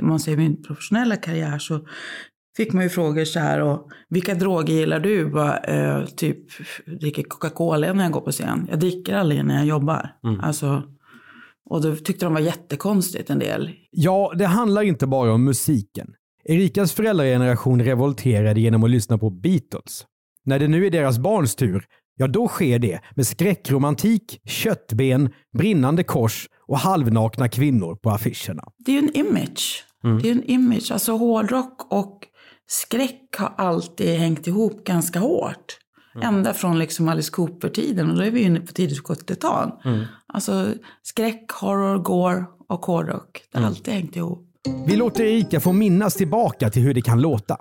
man 0.02 0.20
säger, 0.20 0.38
min 0.38 0.62
professionella 0.62 1.16
karriär 1.16 1.58
så 1.58 1.80
fick 2.56 2.72
man 2.72 2.82
ju 2.82 2.88
frågor 2.90 3.24
så 3.24 3.40
här, 3.40 3.60
och, 3.60 3.90
vilka 4.08 4.34
droger 4.34 4.74
gillar 4.74 5.00
du? 5.00 5.26
Bara, 5.26 5.56
eh, 5.56 6.04
typ, 6.04 6.38
dricker 7.00 7.22
Coca-Cola 7.22 7.92
när 7.92 8.04
jag 8.04 8.12
går 8.12 8.20
på 8.20 8.30
scen. 8.30 8.66
Jag 8.70 8.80
dricker 8.80 9.16
aldrig 9.16 9.44
när 9.44 9.56
jag 9.56 9.66
jobbar. 9.66 10.10
Mm. 10.24 10.40
Alltså, 10.40 10.82
och 11.70 11.82
då 11.82 11.96
tyckte 11.96 12.26
de 12.26 12.34
var 12.34 12.40
jättekonstigt 12.40 13.30
en 13.30 13.38
del. 13.38 13.70
Ja, 13.90 14.32
det 14.38 14.46
handlar 14.46 14.82
inte 14.82 15.06
bara 15.06 15.32
om 15.32 15.44
musiken. 15.44 16.14
Erikas 16.44 16.92
föräldrageneration 16.92 17.82
revolterade 17.82 18.60
genom 18.60 18.84
att 18.84 18.90
lyssna 18.90 19.18
på 19.18 19.30
Beatles. 19.30 20.06
När 20.44 20.58
det 20.58 20.68
nu 20.68 20.86
är 20.86 20.90
deras 20.90 21.18
barns 21.18 21.54
tur, 21.54 21.84
ja 22.16 22.26
då 22.26 22.48
sker 22.48 22.78
det 22.78 23.00
med 23.14 23.26
skräckromantik, 23.26 24.40
köttben, 24.44 25.30
brinnande 25.58 26.04
kors 26.04 26.48
och 26.66 26.78
halvnakna 26.78 27.48
kvinnor 27.48 27.94
på 27.94 28.10
affischerna. 28.10 28.64
Det 28.78 28.92
är 28.92 29.02
ju 29.02 29.08
en 29.08 29.16
image. 29.16 29.84
Mm. 30.04 30.22
Det 30.22 30.28
är 30.28 30.32
en 30.32 30.44
image. 30.44 30.92
Alltså 30.92 31.12
hårdrock 31.12 31.92
och 31.92 32.18
skräck 32.66 33.36
har 33.38 33.52
alltid 33.56 34.18
hängt 34.18 34.46
ihop 34.46 34.84
ganska 34.84 35.18
hårt. 35.18 35.78
Mm. 36.14 36.34
Ända 36.34 36.54
från 36.54 36.78
liksom 36.78 37.08
Alice 37.08 37.30
Cooper-tiden 37.30 38.10
och 38.10 38.16
då 38.16 38.22
är 38.22 38.30
vi 38.30 38.40
inne 38.40 38.60
på 38.60 38.72
tidigt 38.72 39.02
70-tal. 39.02 39.70
Mm. 39.84 40.04
Alltså 40.26 40.74
skräck, 41.02 41.50
horror, 41.50 41.98
gore 41.98 42.44
och 42.68 42.86
hårdrock. 42.86 43.42
Det 43.52 43.58
har 43.58 43.62
mm. 43.62 43.68
alltid 43.68 43.94
hängt 43.94 44.16
ihop. 44.16 44.44
Vi 44.86 44.96
låter 44.96 45.24
Erika 45.24 45.60
få 45.60 45.72
minnas 45.72 46.14
tillbaka 46.14 46.70
till 46.70 46.82
hur 46.82 46.94
det 46.94 47.02
kan 47.02 47.20
låta. 47.20 47.56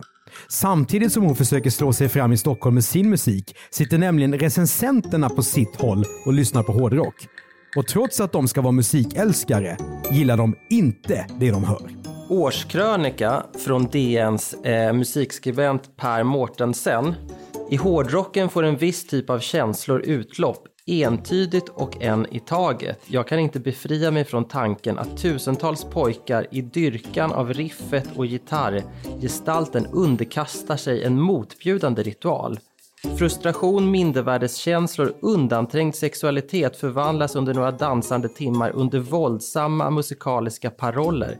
Samtidigt 0.50 1.13
som 1.13 1.24
hon 1.24 1.36
försöker 1.36 1.70
slå 1.70 1.94
sig 1.94 2.10
fram 2.10 2.34
i 2.34 2.38
Stockholm 2.38 2.74
med 2.74 2.84
sin 2.84 3.10
musik 3.10 3.56
sitter 3.72 3.98
nämligen 3.98 4.39
recensenterna 4.39 5.30
på 5.30 5.44
sitt 5.44 5.75
håll 5.82 6.06
och 6.25 6.34
lyssnar 6.34 6.63
på 6.63 6.72
hårdrock. 6.72 7.27
Och 7.75 7.88
trots 7.88 8.20
att 8.20 8.32
de 8.32 8.48
ska 8.48 8.62
vara 8.62 8.72
musikälskare 8.72 9.77
gillar 10.12 10.38
de 10.38 10.56
inte 10.70 11.25
det 11.39 11.51
de 11.51 11.63
hör. 11.63 11.89
Årskrönika 12.30 13.44
från 13.66 13.86
DNs 13.86 14.54
eh, 14.54 14.94
musikskribent 14.94 15.98
Per 15.98 16.24
Mårtensen. 16.24 17.16
I 17.69 17.75
hårdrocken 17.75 18.50
får 18.50 18.63
en 18.63 18.77
viss 18.77 19.07
typ 19.07 19.29
av 19.29 19.39
känslor 19.39 20.01
utlopp, 20.01 20.67
entydigt 20.86 21.69
och 21.69 22.01
en 22.01 22.33
i 22.36 22.39
taget. 22.39 23.00
Jag 23.07 23.27
kan 23.27 23.39
inte 23.39 23.59
befria 23.59 24.12
mig 24.12 24.24
från 24.24 24.45
tanken 24.45 24.97
att 24.97 25.17
tusentals 25.17 25.83
pojkar 25.83 26.47
i 26.51 26.62
dyrkan 26.62 27.33
av 27.33 27.53
riffet 27.53 28.09
och 28.15 28.25
gitarrgestalten 28.25 29.86
underkastar 29.86 30.77
sig 30.77 31.03
en 31.03 31.21
motbjudande 31.21 32.03
ritual. 32.03 32.59
Frustration, 33.18 33.92
mindervärdeskänslor, 33.92 35.13
undanträngd 35.22 35.96
sexualitet 35.96 36.77
förvandlas 36.77 37.36
under 37.36 37.54
några 37.54 37.72
dansande 37.72 38.30
timmar 38.30 38.72
under 38.75 39.00
våldsamma 39.00 39.89
musikaliska 39.89 40.70
paroller. 40.70 41.38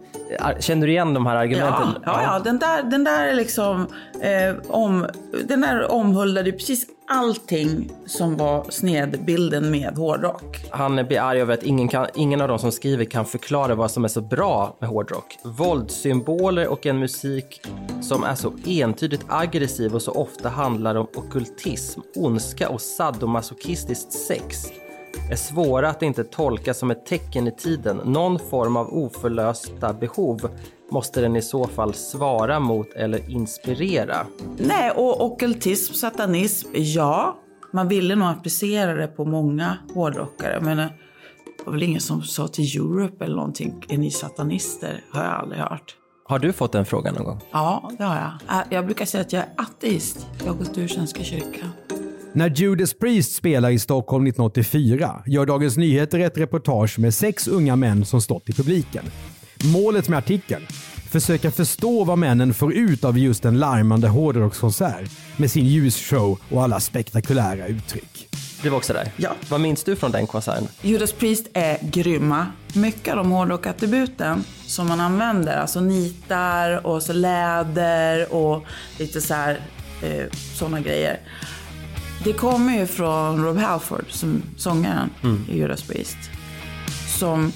Känner 0.60 0.88
du 0.88 0.94
igen 0.94 1.14
de 1.14 1.26
här 1.26 1.36
argumenten? 1.36 1.88
Ja, 1.94 2.02
ja, 2.06 2.24
ja. 2.24 2.40
Den, 2.40 2.60
där, 2.60 2.84
den 2.84 3.04
där 3.04 3.34
liksom 3.34 3.88
eh, 4.22 4.56
om, 4.68 5.08
den 5.48 5.62
där 5.62 5.92
omhuldade 5.92 6.52
precis 6.52 6.88
allting 7.08 7.92
som 8.06 8.38
var 8.38 8.66
snedbilden 8.70 9.72
med 9.72 9.98
hårdrock. 9.98 10.66
Han 10.70 10.96
blir 10.96 11.20
arg 11.20 11.42
över 11.42 11.54
att 11.54 11.64
ingen, 11.64 11.88
kan, 11.88 12.08
ingen 12.16 12.42
av 12.42 12.48
de 12.48 12.60
som 12.60 12.72
skriver 12.72 13.06
kan 13.06 13.26
förklara 13.26 13.76
vad 13.76 13.92
som 13.92 14.04
är 14.04 14.08
så 14.08 14.22
bra 14.22 14.78
med 14.80 14.90
hårdrock. 14.90 15.38
Våldssymboler 15.44 16.68
och 16.68 16.86
en 16.86 17.00
musik 17.00 17.62
som 18.02 18.24
är 18.24 18.36
så 18.36 18.54
entydigt 18.66 19.26
aggressiv 19.28 19.96
och 19.96 20.02
så 20.02 20.12
ofta 20.12 20.50
handlar 20.50 20.96
om 20.96 21.08
okultism, 21.16 22.02
ondska 22.16 22.70
och 22.70 22.82
sadomasochistiskt 22.82 24.12
sex 24.12 24.68
är 25.32 25.36
svåra 25.36 25.90
att 25.90 26.02
inte 26.02 26.24
tolka 26.24 26.74
som 26.74 26.92
ett 26.92 27.06
tecken 27.06 27.48
i 27.48 27.52
tiden, 27.52 27.98
någon 28.06 28.40
form 28.40 28.78
av 28.78 28.94
oförlösta 28.94 29.94
behov 29.94 30.50
måste 30.92 31.22
den 31.22 31.36
i 31.36 31.42
så 31.42 31.68
fall 31.68 31.94
svara 31.94 32.60
mot 32.60 32.94
eller 32.94 33.30
inspirera? 33.30 34.18
Nej, 34.58 34.92
och 34.92 35.26
ockultism, 35.26 35.94
satanism, 35.94 36.68
ja. 36.74 37.38
Man 37.74 37.88
ville 37.88 38.16
nog 38.16 38.28
applicera 38.28 38.94
det 38.94 39.08
på 39.08 39.26
många 39.26 39.78
hårdrockare. 39.94 40.62
Men 40.62 40.78
det 40.78 40.90
var 41.66 41.74
väl 41.74 41.84
ingen 41.84 42.02
som 42.02 42.22
sa 42.22 42.48
till 42.48 42.78
Europe 42.78 43.26
eller 43.26 43.36
någonting, 43.36 43.86
är 43.90 43.98
ni 43.98 44.12
satanister? 44.12 45.04
har 45.12 45.24
jag 45.24 45.34
aldrig 45.34 45.62
hört. 45.62 45.96
Har 46.30 46.40
du 46.40 46.54
fått 46.54 46.72
den 46.72 46.86
frågan 46.86 47.14
någon 47.14 47.26
gång? 47.26 47.40
Ja, 47.52 47.92
det 47.98 48.04
har 48.04 48.16
jag. 48.48 48.64
Jag 48.70 48.86
brukar 48.86 49.06
säga 49.06 49.22
att 49.22 49.34
jag 49.34 49.44
är 49.44 49.50
ateist. 49.58 50.28
Jag 50.40 50.48
har 50.48 50.60
gått 50.60 50.78
ur 50.78 50.88
Svenska 50.88 51.24
kyrkan. 51.24 51.70
När 52.34 52.50
Judas 52.50 52.94
Priest 52.94 53.36
spelar 53.36 53.70
i 53.70 53.80
Stockholm 53.80 54.24
1984 54.28 55.24
gör 55.26 55.46
Dagens 55.46 55.78
Nyheter 55.78 56.20
ett 56.20 56.38
reportage 56.38 57.00
med 57.00 57.14
sex 57.14 57.48
unga 57.48 57.76
män 57.76 58.06
som 58.06 58.22
stått 58.22 58.50
i 58.50 58.54
publiken. 58.54 59.04
Målet 59.64 60.10
med 60.10 60.18
artikeln? 60.18 60.68
Försöka 61.10 61.52
förstå 61.52 62.04
vad 62.04 62.18
männen 62.18 62.54
får 62.54 62.74
ut 62.74 63.04
av 63.04 63.18
just 63.18 63.46
en 63.46 63.60
larmande 63.60 64.08
hårdrockskonsert 64.08 65.10
med 65.38 65.52
sin 65.52 65.66
ljusshow 65.66 66.40
och 66.50 66.64
alla 66.64 66.80
spektakulära 66.80 67.68
uttryck. 67.68 68.28
Du 68.62 68.70
var 68.70 68.78
också 68.78 68.94
där? 68.94 69.12
Ja. 69.18 69.30
Vad 69.50 69.62
minns 69.62 69.84
du 69.84 69.96
från 69.96 70.12
den 70.12 70.28
konserten? 70.28 70.68
Judas 70.82 71.14
Priest 71.14 71.48
är 71.54 71.78
grymma. 71.82 72.48
Mycket 72.74 73.12
av 73.12 73.18
de 73.18 73.32
hårdrockattributen 73.32 74.44
som 74.66 74.88
man 74.88 75.00
använder, 75.00 75.58
alltså 75.58 75.80
nitar 75.82 76.88
och 76.88 77.04
så 77.04 77.14
läder 77.14 78.34
och 78.34 78.64
lite 79.00 79.22
så 79.22 79.34
här, 79.34 79.60
eh, 80.04 80.26
sådana 80.54 80.80
grejer 80.82 81.20
Det 82.24 82.34
kommer 82.34 82.78
ju 82.80 82.88
från 82.88 83.44
Rob 83.46 83.58
Halford, 83.58 84.06
som 84.10 84.42
sångaren 84.58 85.10
Mm. 85.24 85.46
i 85.50 85.58
Judas 85.58 85.82
Priest. 85.84 86.18
Som 87.20 87.52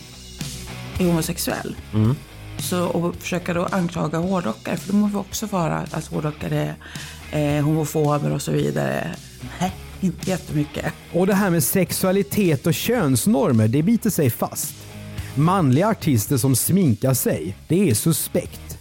är 1.01 1.08
homosexuell. 1.08 1.75
Mm. 1.93 2.15
Så 2.60 2.86
och 2.86 3.15
försöka 3.15 3.53
då 3.53 3.65
anklaga 3.65 4.17
hårdrockare, 4.17 4.77
för 4.77 4.88
de 4.88 5.01
har 5.01 5.10
vi 5.10 5.15
också 5.15 5.46
vara 5.46 5.77
att 5.91 6.08
hårdrockare 6.08 6.75
är 7.31 7.58
eh, 7.58 7.63
homofober 7.63 8.34
och 8.34 8.41
så 8.41 8.51
vidare. 8.51 9.15
Nej, 9.60 9.72
inte 10.01 10.29
jättemycket. 10.29 10.93
Och 11.13 11.27
det 11.27 11.34
här 11.34 11.50
med 11.50 11.63
sexualitet 11.63 12.67
och 12.67 12.74
könsnormer, 12.74 13.67
det 13.67 13.84
biter 13.84 14.10
sig 14.10 14.29
fast. 14.29 14.74
Manliga 15.36 15.88
artister 15.88 16.38
som 16.38 16.55
sminkar 16.55 17.13
sig, 17.13 17.55
det 17.67 17.89
är 17.89 17.93
suspekt. 17.93 18.77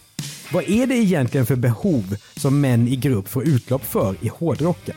Vad 0.53 0.71
är 0.71 0.87
det 0.87 0.95
egentligen 0.95 1.47
för 1.47 1.57
behov 1.57 2.17
som 2.37 2.61
män 2.61 2.89
i 2.89 2.97
grupp 2.97 3.29
får 3.29 3.49
utlopp 3.49 3.85
för 3.85 4.15
i 4.21 4.29
hårdrocken? 4.29 4.97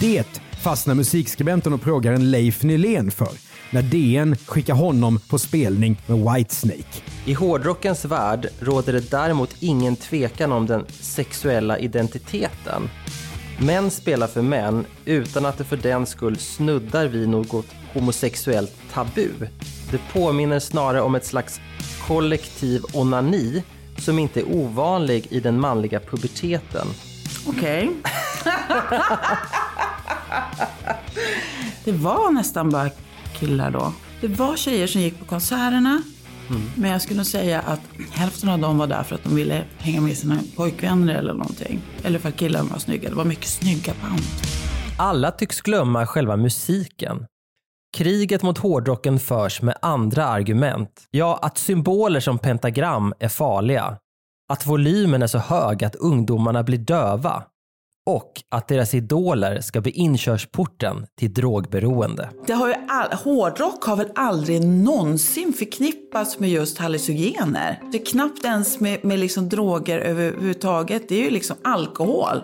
Det 0.00 0.40
fastnar 0.62 0.94
musikskribenten 0.94 1.72
och 1.72 1.82
proggaren 1.82 2.30
Leif 2.30 2.62
Nylén 2.62 3.10
för 3.10 3.28
när 3.74 3.82
DN 3.82 4.36
skickar 4.36 4.74
honom 4.74 5.20
på 5.30 5.38
spelning 5.38 6.00
med 6.06 6.18
Whitesnake. 6.18 7.02
I 7.24 7.32
hårdrockens 7.32 8.04
värld 8.04 8.48
råder 8.60 8.92
det 8.92 9.10
däremot 9.10 9.56
ingen 9.60 9.96
tvekan 9.96 10.52
om 10.52 10.66
den 10.66 10.84
sexuella 10.88 11.78
identiteten. 11.78 12.90
Män 13.60 13.90
spelar 13.90 14.26
för 14.26 14.42
män 14.42 14.86
utan 15.04 15.46
att 15.46 15.58
det 15.58 15.64
för 15.64 15.76
den 15.76 16.06
skull 16.06 16.38
snuddar 16.38 17.06
vid 17.06 17.28
något 17.28 17.66
homosexuellt 17.92 18.72
tabu. 18.92 19.30
Det 19.90 20.00
påminner 20.12 20.58
snarare 20.58 21.02
om 21.02 21.14
ett 21.14 21.26
slags 21.26 21.60
kollektiv 22.06 22.82
onani 22.92 23.62
som 23.98 24.18
inte 24.18 24.40
är 24.40 24.54
ovanlig 24.54 25.26
i 25.30 25.40
den 25.40 25.60
manliga 25.60 26.00
puberteten. 26.00 26.86
Okej. 27.46 27.90
det 31.84 31.92
var 31.92 32.30
nästan 32.30 32.70
bara 32.70 32.90
killar 33.44 33.70
då. 33.70 33.92
Det 34.20 34.28
var 34.28 34.56
tjejer 34.56 34.86
som 34.86 35.00
gick 35.00 35.18
på 35.18 35.24
konserterna. 35.24 36.02
Men 36.76 36.90
jag 36.90 37.02
skulle 37.02 37.24
säga 37.24 37.60
att 37.60 37.80
hälften 38.10 38.48
av 38.48 38.58
dem 38.58 38.78
var 38.78 38.86
där 38.86 39.02
för 39.02 39.14
att 39.14 39.24
de 39.24 39.34
ville 39.36 39.64
hänga 39.78 40.00
med 40.00 40.16
sina 40.16 40.38
pojkvänner 40.56 41.14
eller 41.14 41.32
någonting. 41.32 41.80
Eller 42.04 42.18
för 42.18 42.28
att 42.28 42.36
killarna 42.36 42.68
var 42.72 42.78
snygga. 42.78 43.08
Det 43.08 43.14
var 43.14 43.24
mycket 43.24 43.46
snygga 43.46 43.92
band. 44.02 44.20
Alla 44.98 45.30
tycks 45.30 45.60
glömma 45.60 46.06
själva 46.06 46.36
musiken. 46.36 47.26
Kriget 47.96 48.42
mot 48.42 48.58
hårdrocken 48.58 49.18
förs 49.20 49.62
med 49.62 49.76
andra 49.82 50.26
argument. 50.26 51.08
Ja, 51.10 51.38
att 51.42 51.58
symboler 51.58 52.20
som 52.20 52.38
pentagram 52.38 53.14
är 53.18 53.28
farliga. 53.28 53.96
Att 54.52 54.66
volymen 54.66 55.22
är 55.22 55.26
så 55.26 55.38
hög 55.38 55.84
att 55.84 55.94
ungdomarna 55.94 56.62
blir 56.62 56.78
döva. 56.78 57.42
Och 58.06 58.42
att 58.48 58.68
deras 58.68 58.94
idoler 58.94 59.60
ska 59.60 59.80
bli 59.80 59.90
inkörsporten 59.90 61.06
till 61.18 61.34
drogberoende. 61.34 62.30
Det 62.46 62.52
har 62.52 62.68
ju 62.68 62.74
all, 62.88 63.12
hårdrock 63.12 63.84
har 63.84 63.96
väl 63.96 64.10
aldrig 64.14 64.66
någonsin 64.66 65.52
förknippats 65.52 66.38
med 66.38 66.50
just 66.50 66.78
hallucinogener. 66.78 67.80
Det 67.92 68.00
är 68.00 68.04
knappt 68.04 68.44
ens 68.44 68.80
med, 68.80 69.04
med 69.04 69.18
liksom 69.18 69.48
droger 69.48 69.98
överhuvudtaget. 69.98 71.08
Det 71.08 71.14
är 71.14 71.24
ju 71.24 71.30
liksom 71.30 71.56
alkohol. 71.64 72.42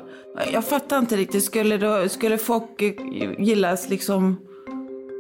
Jag 0.53 0.65
fattar 0.65 0.99
inte 0.99 1.17
riktigt. 1.17 1.45
Skulle, 1.45 1.77
då, 1.77 2.09
skulle 2.09 2.39
folk 2.39 2.83
gillas 3.39 3.89
liksom 3.89 4.37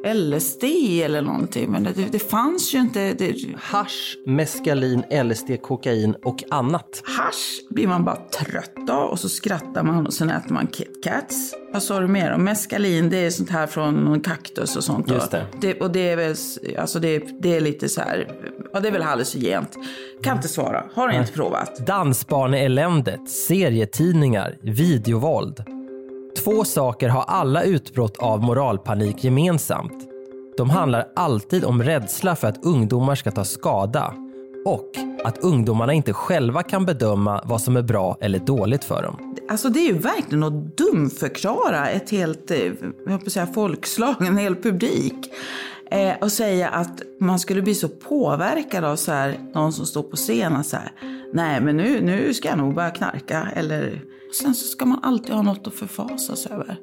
LSD 0.04 0.64
eller 1.04 1.22
någonting? 1.22 1.70
Men 1.70 1.82
det, 1.82 1.92
det 2.12 2.18
fanns 2.18 2.74
ju 2.74 2.78
inte. 2.78 3.14
Det, 3.14 3.34
Hasch, 3.56 4.16
meskalin, 4.26 5.04
LSD, 5.24 5.62
kokain 5.62 6.14
och 6.24 6.44
annat. 6.50 7.02
hasch 7.04 7.60
blir 7.70 7.86
man 7.86 8.04
bara 8.04 8.16
trött 8.16 8.90
av 8.90 9.10
och 9.10 9.18
så 9.18 9.28
skrattar 9.28 9.82
man 9.82 10.06
och 10.06 10.12
sen 10.12 10.30
äter 10.30 10.52
man 10.52 10.66
KitKats. 10.66 11.54
Vad 11.72 11.82
sa 11.82 12.00
du 12.00 12.06
mer 12.06 12.32
om? 12.32 12.44
Meskalin, 12.44 13.10
det 13.10 13.16
är 13.16 13.30
sånt 13.30 13.50
här 13.50 13.66
från 13.66 13.94
någon 13.94 14.20
kaktus 14.20 14.76
och 14.76 14.84
sånt. 14.84 15.10
Just 15.10 15.30
det. 15.30 15.46
det 15.60 15.80
och 15.80 15.90
det 15.90 16.10
är 16.10 16.16
väl, 16.16 16.34
alltså 16.78 17.00
det, 17.00 17.22
det 17.42 17.56
är 17.56 17.60
lite 17.60 17.88
så 17.88 18.00
här, 18.00 18.28
ja 18.72 18.80
det 18.80 18.88
är 18.88 18.92
väl 18.92 19.02
hallucinogent. 19.02 19.76
Kan 20.22 20.36
inte 20.36 20.48
svara, 20.48 20.84
har 20.94 21.10
inte 21.10 21.32
provat. 21.32 21.86
Dansbaneeländet, 21.86 23.30
serietidningar, 23.30 24.56
videovåld. 24.62 25.79
Två 26.44 26.64
saker 26.64 27.08
har 27.08 27.22
alla 27.22 27.62
utbrott 27.62 28.16
av 28.16 28.42
moralpanik 28.42 29.24
gemensamt. 29.24 30.08
De 30.56 30.70
handlar 30.70 31.08
alltid 31.16 31.64
om 31.64 31.82
rädsla 31.82 32.36
för 32.36 32.48
att 32.48 32.64
ungdomar 32.64 33.14
ska 33.14 33.30
ta 33.30 33.44
skada 33.44 34.14
och 34.64 34.90
att 35.24 35.38
ungdomarna 35.38 35.92
inte 35.92 36.12
själva 36.12 36.62
kan 36.62 36.86
bedöma 36.86 37.42
vad 37.44 37.60
som 37.60 37.76
är 37.76 37.82
bra 37.82 38.16
eller 38.20 38.38
dåligt 38.38 38.84
för 38.84 39.02
dem. 39.02 39.36
Alltså 39.48 39.68
det 39.68 39.80
är 39.80 39.86
ju 39.86 39.98
verkligen 39.98 40.42
att 40.42 40.76
dumförklara 40.76 41.88
ett 41.88 42.10
helt, 42.10 42.50
eh, 42.50 42.58
jag 43.06 43.24
på 43.24 43.30
säga 43.30 43.46
folkslag, 43.46 44.14
en 44.26 44.38
hel 44.38 44.56
publik. 44.56 45.32
Eh, 45.90 46.14
och 46.20 46.32
säga 46.32 46.68
att 46.68 47.02
man 47.20 47.38
skulle 47.38 47.62
bli 47.62 47.74
så 47.74 47.88
påverkad 47.88 48.84
av 48.84 48.96
så 48.96 49.12
här, 49.12 49.38
någon 49.54 49.72
som 49.72 49.86
står 49.86 50.02
på 50.02 50.16
scenen 50.16 50.64
så 50.64 50.76
här, 50.76 50.92
nej 51.32 51.60
men 51.60 51.76
nu, 51.76 52.00
nu 52.00 52.34
ska 52.34 52.48
jag 52.48 52.58
nog 52.58 52.74
börja 52.74 52.90
knarka. 52.90 53.48
Eller, 53.56 54.02
sen 54.42 54.54
så 54.54 54.64
ska 54.64 54.86
man 54.86 54.98
alltid 55.02 55.34
ha 55.34 55.42
något 55.42 55.66
att 55.66 55.74
förfasas 55.74 56.46
över. 56.46 56.76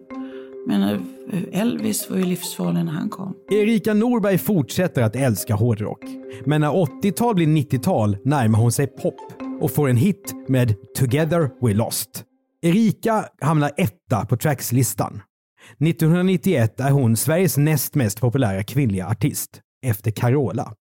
Men 0.67 0.83
eh, 0.83 1.61
Elvis 1.61 2.09
var 2.09 2.17
ju 2.17 2.23
livsfarlig 2.23 2.85
när 2.85 2.91
han 2.91 3.09
kom. 3.09 3.33
Erika 3.51 3.93
Norberg 3.93 4.37
fortsätter 4.37 5.03
att 5.03 5.15
älska 5.15 5.55
hårdrock. 5.55 6.03
Men 6.45 6.61
när 6.61 6.69
80-tal 6.69 7.35
blir 7.35 7.47
90-tal 7.47 8.17
närmar 8.25 8.59
hon 8.59 8.71
sig 8.71 8.87
pop 8.87 9.19
och 9.61 9.71
får 9.71 9.89
en 9.89 9.97
hit 9.97 10.33
med 10.47 10.75
“Together 10.95 11.49
We 11.61 11.73
Lost”. 11.73 12.23
Erika 12.61 13.25
hamnar 13.41 13.71
etta 13.77 14.25
på 14.25 14.37
Trackslistan. 14.37 15.21
1991 15.79 16.79
är 16.79 16.91
hon 16.91 17.17
Sveriges 17.17 17.57
näst 17.57 17.95
mest 17.95 18.21
populära 18.21 18.63
kvinnliga 18.63 19.07
artist, 19.07 19.61
efter 19.85 20.11
Carola. 20.11 20.73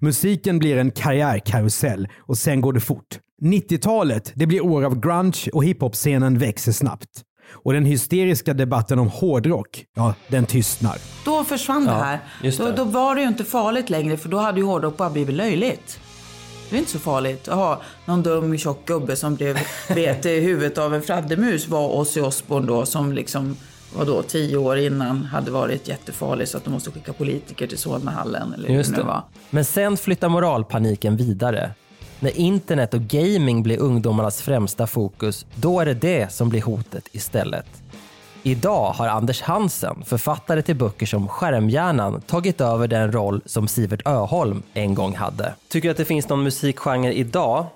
Musiken 0.00 0.58
blir 0.58 0.76
en 0.76 0.90
karriärkarusell 0.90 2.08
och 2.18 2.38
sen 2.38 2.60
går 2.60 2.72
det 2.72 2.80
fort. 2.80 3.18
90-talet 3.42 4.32
det 4.34 4.46
blir 4.46 4.60
år 4.64 4.84
av 4.84 5.00
grunge 5.00 5.50
och 5.52 5.64
hiphop-scenen 5.64 6.38
växer 6.38 6.72
snabbt. 6.72 7.22
Och 7.52 7.72
den 7.72 7.84
hysteriska 7.84 8.54
debatten 8.54 8.98
om 8.98 9.08
hårdrock, 9.08 9.84
ja, 9.96 10.14
den 10.28 10.46
tystnar. 10.46 10.96
Då 11.24 11.44
försvann 11.44 11.84
det 11.84 11.90
Ja, 11.90 11.98
här. 11.98 12.18
just 12.42 12.58
Då, 12.58 12.64
det. 12.64 12.72
då 12.72 12.84
var 12.84 13.14
det 13.14 13.20
ju 13.20 13.28
inte 13.28 13.44
farligt 13.44 13.90
längre 13.90 14.16
för 14.16 14.28
då 14.28 14.38
hade 14.38 14.60
ju 14.60 14.66
hårdrock 14.66 14.96
bara 14.96 15.10
blivit 15.10 15.34
löjligt. 15.34 16.00
Det 16.70 16.76
är 16.76 16.78
inte 16.78 16.90
så 16.90 16.98
farligt. 16.98 17.44
Jaha, 17.46 17.78
någon 18.04 18.22
dum 18.22 18.58
tjock 18.58 18.86
gubbe 18.86 19.16
som 19.16 19.34
blev 19.34 19.58
bet 19.94 20.26
i 20.26 20.40
huvudet 20.40 20.78
av 20.78 20.94
en 20.94 21.02
fladdermus 21.02 21.68
var 21.68 21.88
Ozzy 21.96 22.20
Osbourne 22.20 22.66
då 22.66 22.86
som 22.86 23.12
liksom 23.12 23.56
var 23.96 24.04
då 24.04 24.22
tio 24.22 24.56
år 24.56 24.78
innan 24.78 25.24
hade 25.24 25.50
varit 25.50 25.88
jättefarlig 25.88 26.48
så 26.48 26.56
att 26.56 26.64
de 26.64 26.70
måste 26.70 26.90
skicka 26.90 27.12
politiker 27.12 27.66
till 27.66 27.78
Solnahallen 27.78 28.54
eller 28.54 28.68
Just 28.68 28.90
det 28.90 28.96
det. 28.96 29.02
var. 29.06 29.22
Men 29.50 29.64
sen 29.64 29.96
flyttar 29.96 30.28
moralpaniken 30.28 31.16
vidare. 31.16 31.70
När 32.20 32.36
internet 32.38 32.94
och 32.94 33.00
gaming 33.00 33.62
blir 33.62 33.78
ungdomarnas 33.78 34.42
främsta 34.42 34.86
fokus, 34.86 35.46
då 35.54 35.80
är 35.80 35.86
det 35.86 35.94
det 35.94 36.32
som 36.32 36.48
blir 36.48 36.62
hotet 36.62 37.08
istället. 37.12 37.66
Idag 38.42 38.92
har 38.92 39.08
Anders 39.08 39.42
Hansen, 39.42 40.02
författare 40.04 40.62
till 40.62 40.76
böcker 40.76 41.06
som 41.06 41.28
Skärmhjärnan, 41.28 42.20
tagit 42.20 42.60
över 42.60 42.88
den 42.88 43.12
roll 43.12 43.42
som 43.46 43.68
Sivert 43.68 44.06
Öholm 44.06 44.62
en 44.74 44.94
gång 44.94 45.14
hade. 45.16 45.54
Tycker 45.68 45.88
du 45.88 45.90
att 45.90 45.96
det 45.96 46.04
finns 46.04 46.28
någon 46.28 46.42
musikgenre 46.42 47.14
idag 47.14 47.66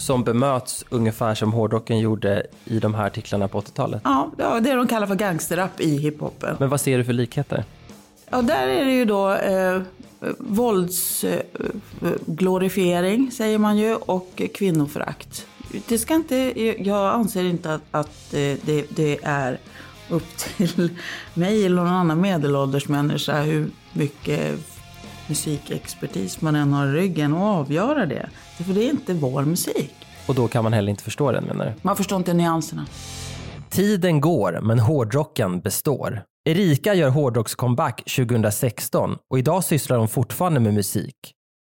som 0.00 0.24
bemöts 0.24 0.84
ungefär 0.88 1.34
som 1.34 1.52
hårdrocken 1.52 1.98
gjorde 1.98 2.46
i 2.64 2.78
de 2.78 2.94
här 2.94 3.06
artiklarna 3.06 3.48
på 3.48 3.60
80-talet? 3.60 4.00
Ja, 4.04 4.30
det 4.36 4.70
är 4.70 4.76
de 4.76 4.88
kallar 4.88 5.06
för 5.06 5.14
gangsterrap 5.14 5.80
i 5.80 5.98
hiphopen. 5.98 6.56
Men 6.60 6.68
vad 6.68 6.80
ser 6.80 6.98
du 6.98 7.04
för 7.04 7.12
likheter? 7.12 7.64
Ja, 8.30 8.42
där 8.42 8.68
är 8.68 8.84
det 8.84 8.92
ju 8.92 9.04
då 9.04 9.34
eh, 9.34 9.82
våldsglorifiering, 10.38 13.30
säger 13.30 13.58
man 13.58 13.78
ju, 13.78 13.94
och 13.94 14.42
kvinnoförakt. 14.54 15.46
Det 15.88 15.98
ska 15.98 16.14
inte, 16.14 16.36
jag 16.84 17.14
anser 17.14 17.44
inte 17.44 17.74
att, 17.74 17.82
att 17.90 18.34
eh, 18.34 18.56
det, 18.62 18.96
det 18.96 19.18
är 19.22 19.58
upp 20.08 20.36
till 20.36 20.90
mig 21.34 21.66
eller 21.66 21.76
någon 21.76 21.92
annan 21.92 22.20
medelålders 22.20 22.88
människa 22.88 23.42
hur 23.42 23.70
mycket 23.92 24.58
musikexpertis 25.30 26.40
man 26.40 26.56
än 26.56 26.72
har 26.72 26.86
i 26.86 26.92
ryggen 26.92 27.32
och 27.32 27.46
avgöra 27.46 28.06
det. 28.06 28.28
För 28.56 28.74
det 28.74 28.84
är 28.84 28.90
inte 28.90 29.14
vår 29.14 29.42
musik. 29.42 29.94
Och 30.26 30.34
då 30.34 30.48
kan 30.48 30.64
man 30.64 30.72
heller 30.72 30.90
inte 30.90 31.04
förstå 31.04 31.32
den 31.32 31.44
menar 31.44 31.66
du? 31.66 31.72
Man 31.82 31.96
förstår 31.96 32.18
inte 32.18 32.34
nyanserna. 32.34 32.86
Tiden 33.70 34.20
går, 34.20 34.58
men 34.62 34.78
hårdrocken 34.78 35.60
består. 35.60 36.22
Erika 36.48 36.94
gör 36.94 37.08
hårdrockscomeback 37.08 38.02
2016 38.16 39.16
och 39.30 39.38
idag 39.38 39.64
sysslar 39.64 39.98
hon 39.98 40.08
fortfarande 40.08 40.60
med 40.60 40.74
musik. 40.74 41.14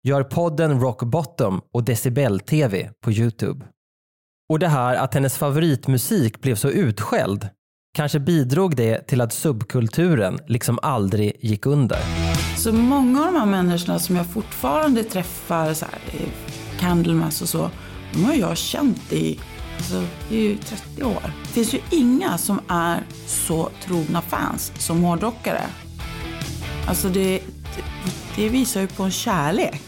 Gör 0.07 0.23
podden 0.23 0.81
Rock 0.81 1.03
Bottom 1.03 1.61
och 1.73 1.83
Decibel-TV 1.83 2.89
på 3.03 3.11
Youtube. 3.11 3.65
Och 4.49 4.59
det 4.59 4.67
här 4.67 4.95
att 4.95 5.13
hennes 5.13 5.37
favoritmusik 5.37 6.41
blev 6.41 6.55
så 6.55 6.69
utskälld, 6.69 7.49
kanske 7.97 8.19
bidrog 8.19 8.75
det 8.75 9.07
till 9.07 9.21
att 9.21 9.33
subkulturen 9.33 10.39
liksom 10.47 10.79
aldrig 10.81 11.37
gick 11.39 11.65
under. 11.65 11.99
Så 12.59 12.73
många 12.73 13.19
av 13.19 13.33
de 13.33 13.39
här 13.39 13.45
människorna 13.45 13.99
som 13.99 14.15
jag 14.15 14.25
fortfarande 14.25 15.03
träffar, 15.03 15.73
så 15.73 15.85
här, 15.85 15.99
Candlemass 16.79 17.41
och 17.41 17.49
så, 17.49 17.69
de 18.13 18.25
har 18.25 18.33
jag 18.33 18.57
känt 18.57 19.13
i 19.13 19.39
Alltså, 19.77 20.03
det 20.29 20.35
är 20.35 20.41
ju 20.41 20.57
30 20.57 21.03
år. 21.03 21.33
Det 21.43 21.49
finns 21.49 21.73
ju 21.73 21.79
inga 21.91 22.37
som 22.37 22.59
är 22.67 23.03
så 23.27 23.69
trogna 23.85 24.21
fans 24.21 24.71
som 24.77 25.03
hårdrockare. 25.03 25.61
Alltså 26.87 27.09
det, 27.09 27.41
det, 28.35 28.49
visar 28.49 28.81
ju 28.81 28.87
på 28.87 29.03
en 29.03 29.11
kärlek. 29.11 29.83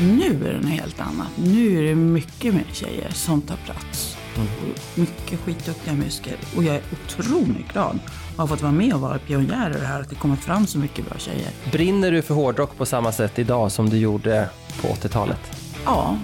Nu 0.00 0.48
är 0.48 0.52
det 0.52 0.60
något 0.60 0.70
helt 0.70 1.00
annat. 1.00 1.28
Nu 1.36 1.78
är 1.78 1.82
det 1.82 1.94
mycket 1.94 2.54
mer 2.54 2.66
tjejer 2.72 3.10
som 3.10 3.40
tar 3.40 3.56
plats. 3.56 4.16
Och 4.36 4.98
mycket 4.98 5.40
skitduktiga 5.40 5.94
musiker. 5.94 6.36
Och 6.56 6.64
jag 6.64 6.74
är 6.74 6.82
otroligt 6.92 7.72
glad 7.72 7.98
att 8.36 8.38
ha 8.38 8.46
fått 8.46 8.62
vara 8.62 8.72
med 8.72 8.94
och 8.94 9.00
vara 9.00 9.18
pionjär 9.18 9.70
i 9.76 9.80
det 9.80 9.86
här. 9.86 10.00
Att 10.00 10.08
det 10.08 10.14
kommer 10.14 10.36
fram 10.36 10.66
så 10.66 10.78
mycket 10.78 11.08
bra 11.08 11.18
tjejer. 11.18 11.48
Brinner 11.72 12.10
du 12.12 12.22
för 12.22 12.34
hårdrock 12.34 12.76
på 12.78 12.86
samma 12.86 13.12
sätt 13.12 13.38
idag 13.38 13.72
som 13.72 13.90
du 13.90 13.96
gjorde 13.98 14.48
på 14.80 14.88
80-talet? 14.88 15.40
Ja, 15.84 16.16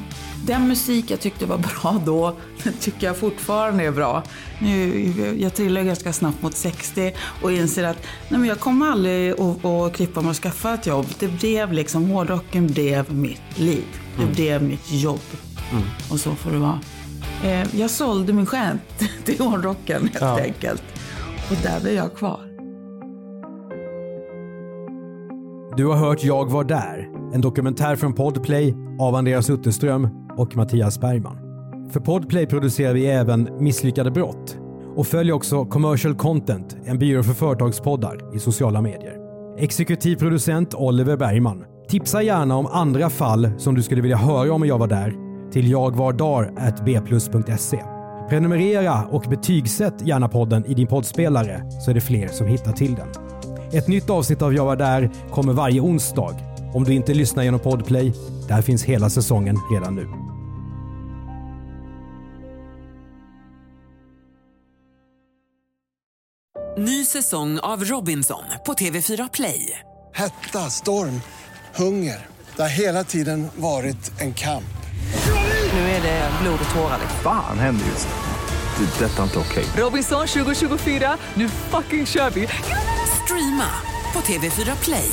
den 0.47 0.69
musik 0.69 1.11
jag 1.11 1.21
tyckte 1.21 1.47
var 1.47 1.59
bra 1.59 2.01
då, 2.07 2.37
den 2.65 2.73
tycker 2.73 3.07
jag 3.07 3.17
fortfarande 3.17 3.85
är 3.85 3.91
bra. 3.91 4.23
Nu, 4.59 5.37
jag 5.41 5.55
trillar 5.55 5.83
ganska 5.83 6.13
snabbt 6.13 6.43
mot 6.43 6.57
60 6.57 7.13
och 7.43 7.53
inser 7.53 7.85
att 7.85 7.97
nej 8.29 8.41
men 8.41 8.49
jag 8.49 8.61
kommer 8.61 8.87
aldrig 8.91 9.31
att, 9.41 9.65
att 9.65 9.93
klippa 9.93 10.21
mig 10.21 10.31
och 10.31 10.37
skaffa 10.37 10.75
ett 10.75 10.87
jobb. 10.87 11.07
Det 11.19 11.29
blev 11.29 11.73
liksom, 11.73 12.11
hårdrocken 12.11 12.67
blev 12.67 13.13
mitt 13.15 13.59
liv. 13.59 13.85
Det 14.17 14.23
Mm. 14.23 14.35
blev 14.35 14.63
mitt 14.63 14.91
jobb. 14.93 15.21
Mm. 15.73 15.83
Och 16.11 16.21
så 16.21 16.35
får 16.35 16.51
det 16.51 16.59
vara. 16.59 16.81
Eh, 17.45 17.77
Jag 17.77 17.91
sålde 17.91 18.33
min 18.33 18.47
själ 18.47 18.79
till 19.25 19.41
hårdrocken 19.41 20.03
helt 20.03 20.21
Ja. 20.21 20.41
enkelt. 20.41 20.83
Och 21.51 21.57
där 21.63 21.81
blev 21.81 21.95
jag 21.95 22.15
kvar. 22.15 22.41
Du 25.77 25.87
har 25.87 25.97
hört 25.97 26.25
Jag 26.25 26.51
var 26.51 26.65
där, 26.65 27.09
en 27.35 27.41
dokumentär 27.41 27.97
från 27.97 28.13
Podplay 28.13 28.75
av 29.01 29.15
Andreas 29.15 29.51
Utterström 29.51 30.09
och 30.37 30.57
Mattias 30.57 31.01
Bergman. 31.01 31.37
För 31.91 32.01
Podplay 32.01 32.47
producerar 32.47 32.95
vi 32.95 33.07
även 33.07 33.49
Misslyckade 33.59 34.11
brott 34.11 34.59
och 34.97 35.07
följ 35.07 35.33
också 35.33 35.65
Commercial 35.65 36.15
Content, 36.15 36.77
en 36.85 36.99
byrå 36.99 37.23
för 37.23 37.35
företagspoddar 37.35 38.37
i 38.37 38.39
sociala 38.39 38.81
medier. 38.81 39.17
Exekutiv 39.59 40.17
producent 40.17 40.75
Oliver 40.75 41.17
Bergman. 41.17 41.65
Tipsa 41.89 42.23
gärna 42.23 42.57
om 42.57 42.67
andra 42.67 43.11
fall 43.11 43.51
som 43.59 43.75
du 43.75 43.83
skulle 43.83 44.03
vilja 44.03 44.17
höra 44.17 44.53
om 44.53 44.67
Jag 44.67 44.79
var 44.79 44.87
där 44.87 45.15
till 45.53 45.71
jagvardar.bplus.se. 45.71 48.00
Prenumerera 48.31 49.07
och 49.07 49.23
betygsätt 49.23 49.95
gärna 50.03 50.29
podden 50.29 50.67
i 50.67 50.75
din 50.75 50.87
poddspelare 50.87 51.63
så 51.85 51.91
är 51.91 51.95
det 51.95 52.01
fler 52.01 52.29
som 52.29 52.47
hittar 52.47 52.73
till 52.73 52.95
den. 52.95 53.09
Ett 53.73 53.89
nytt 53.89 54.11
avsnitt 54.11 54.43
av 54.43 54.55
Jag 54.55 54.65
var 54.65 54.77
där 54.77 55.11
kommer 55.31 55.53
varje 55.53 55.81
onsdag. 55.81 56.37
Om 56.75 56.85
du 56.85 56.95
inte 56.95 57.15
lyssnar 57.15 57.43
genom 57.43 57.61
Podplay, 57.61 58.13
där 58.49 58.63
finns 58.63 58.85
hela 58.85 59.11
säsongen 59.11 59.57
redan 59.73 59.95
nu. 59.95 60.09
Ny 66.79 67.05
säsong 67.05 67.59
av 67.59 67.85
Robinson 67.85 68.45
på 68.67 68.73
TV4 68.73 69.31
Play. 69.33 69.79
Hetta, 70.15 70.59
storm, 70.59 71.21
hunger. 71.77 72.27
Det 72.57 72.63
har 72.63 72.69
hela 72.69 73.05
tiden 73.05 73.49
varit 73.57 74.21
en 74.21 74.35
kamp. 74.35 74.80
Nu 75.73 75.79
är 75.81 76.03
det 76.03 76.31
blod 76.43 76.59
och 76.69 76.75
tårar. 76.75 76.99
Fan 77.23 77.59
händer 77.59 77.87
just 77.87 78.09
nu. 78.09 78.85
Det. 78.85 79.05
är 79.05 79.09
Detta 79.09 79.19
är 79.19 79.23
inte 79.23 79.39
okej. 79.39 79.65
Robinson 79.77 80.27
2024, 80.27 81.17
nu 81.35 81.49
fucking 81.49 82.07
kör 82.07 82.31
vi! 82.31 82.49
Streama 83.25 83.71
på 84.13 84.21
TV4 84.21 84.85
Play. 84.85 85.11